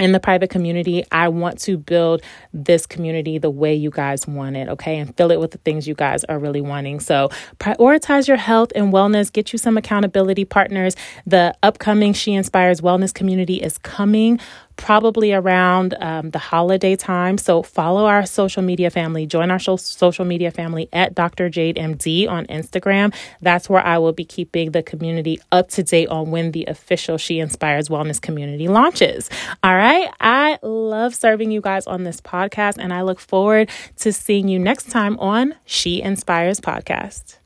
in 0.00 0.12
the 0.12 0.20
private 0.20 0.50
community, 0.50 1.04
I 1.12 1.28
want 1.28 1.60
to 1.60 1.76
build 1.76 2.22
this 2.52 2.86
community 2.86 3.38
the 3.38 3.50
way 3.50 3.74
you 3.74 3.90
guys 3.90 4.26
want 4.26 4.56
it, 4.56 4.68
okay? 4.68 4.98
And 4.98 5.16
fill 5.16 5.30
it 5.30 5.38
with 5.38 5.50
the 5.52 5.58
things 5.58 5.86
you 5.86 5.94
guys 5.94 6.24
are 6.24 6.38
really 6.38 6.60
wanting. 6.60 7.00
So 7.00 7.28
prioritize 7.58 8.26
your 8.26 8.38
health 8.38 8.72
and 8.74 8.92
wellness, 8.92 9.32
get 9.32 9.52
you 9.52 9.58
some 9.58 9.76
accountability 9.76 10.44
partners. 10.44 10.96
The 11.26 11.54
upcoming 11.62 12.12
She 12.12 12.32
Inspires 12.32 12.80
Wellness 12.80 13.12
community 13.12 13.56
is 13.56 13.78
coming 13.78 14.40
probably 14.80 15.32
around 15.32 15.94
um, 16.00 16.30
the 16.30 16.38
holiday 16.38 16.96
time. 16.96 17.38
So 17.38 17.62
follow 17.62 18.06
our 18.06 18.24
social 18.26 18.62
media 18.62 18.90
family, 18.90 19.26
join 19.26 19.50
our 19.50 19.58
social 19.58 20.24
media 20.24 20.50
family 20.50 20.88
at 20.92 21.14
Dr. 21.14 21.48
Jade 21.48 21.76
MD 21.76 22.28
on 22.28 22.46
Instagram. 22.46 23.14
That's 23.40 23.68
where 23.68 23.84
I 23.84 23.98
will 23.98 24.12
be 24.12 24.24
keeping 24.24 24.72
the 24.72 24.82
community 24.82 25.38
up 25.52 25.68
to 25.70 25.82
date 25.82 26.08
on 26.08 26.30
when 26.30 26.52
the 26.52 26.64
official 26.66 27.18
She 27.18 27.38
Inspires 27.38 27.88
Wellness 27.88 28.20
community 28.20 28.68
launches. 28.68 29.28
All 29.62 29.76
right. 29.76 30.08
I 30.20 30.58
love 30.62 31.14
serving 31.14 31.50
you 31.50 31.60
guys 31.60 31.86
on 31.86 32.04
this 32.04 32.20
podcast, 32.20 32.78
and 32.78 32.92
I 32.92 33.02
look 33.02 33.20
forward 33.20 33.70
to 33.98 34.12
seeing 34.12 34.48
you 34.48 34.58
next 34.58 34.90
time 34.90 35.18
on 35.18 35.54
She 35.66 36.00
Inspires 36.00 36.60
Podcast. 36.60 37.39